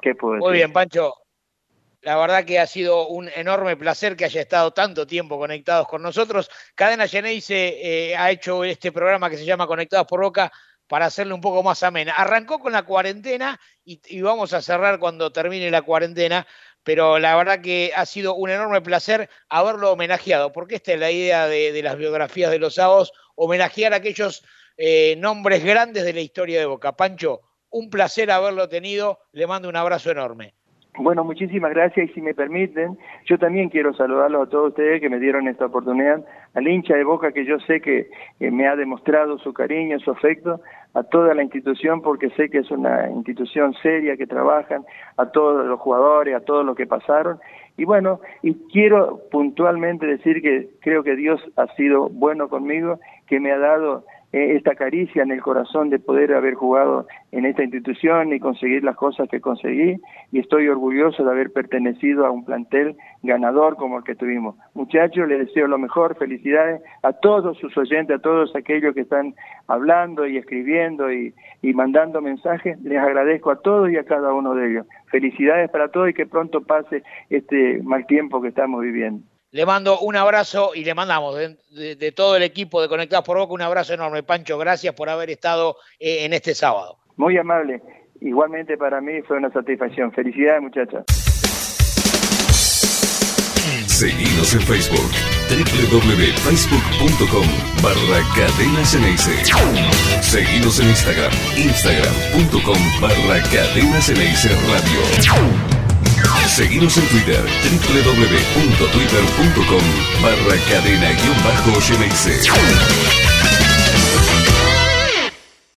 [0.00, 0.48] ¿qué puedo decir?
[0.48, 1.14] Muy bien, Pancho.
[2.02, 6.02] La verdad que ha sido un enorme placer que haya estado tanto tiempo conectados con
[6.02, 6.50] nosotros.
[6.74, 10.52] Cadena Geneise eh, ha hecho este programa que se llama Conectados por Boca
[10.86, 12.12] para hacerle un poco más amena.
[12.14, 16.46] Arrancó con la cuarentena y, vamos a cerrar cuando termine la cuarentena,
[16.84, 21.10] pero la verdad que ha sido un enorme placer haberlo homenajeado, porque esta es la
[21.10, 24.44] idea de, las biografías de los sábados, homenajear a aquellos
[24.76, 26.92] eh, nombres grandes de la historia de Boca.
[26.92, 27.40] Pancho,
[27.70, 30.54] un placer haberlo tenido, le mando un abrazo enorme.
[30.96, 35.10] Bueno, muchísimas gracias y si me permiten, yo también quiero saludarlos a todos ustedes que
[35.10, 36.24] me dieron esta oportunidad,
[36.54, 38.08] al hincha de Boca que yo sé que
[38.38, 40.60] me ha demostrado su cariño, su afecto,
[40.94, 44.84] a toda la institución porque sé que es una institución seria que trabajan,
[45.16, 47.38] a todos los jugadores, a todos los que pasaron.
[47.76, 53.40] Y bueno, y quiero puntualmente decir que creo que Dios ha sido bueno conmigo, que
[53.40, 54.04] me ha dado
[54.34, 58.82] eh, esta caricia en el corazón de poder haber jugado en esta institución y conseguir
[58.82, 60.00] las cosas que conseguí
[60.32, 64.56] y estoy orgulloso de haber pertenecido a un plantel ganador como el que tuvimos.
[64.74, 69.36] Muchachos, les deseo lo mejor, felicidades a todos sus oyentes, a todos aquellos que están
[69.68, 71.32] hablando y escribiendo y,
[71.62, 74.86] y mandando mensajes, les agradezco a todos y a cada uno de ellos.
[75.12, 79.22] Felicidades para todos y que pronto pase este mal tiempo que estamos viviendo.
[79.54, 83.52] Le mando un abrazo y le mandamos de, todo el equipo de Conectados por Boca
[83.52, 84.24] un abrazo enorme.
[84.24, 86.98] Pancho, gracias por haber estado eh, en este sábado.
[87.16, 87.80] Muy amable.
[88.20, 90.10] Igualmente para mí fue una satisfacción.
[90.10, 91.04] Felicidades, muchachos.
[93.86, 95.12] Seguimos en Facebook,
[95.48, 97.46] www.facebook.com
[97.80, 98.84] barra Cadena
[100.20, 105.73] Seguimos en Instagram, instagram.com barra Cadena Radio.
[106.54, 109.82] Seguimos en Twitter, www.twitter.com
[110.22, 113.33] barra cadena-gmail.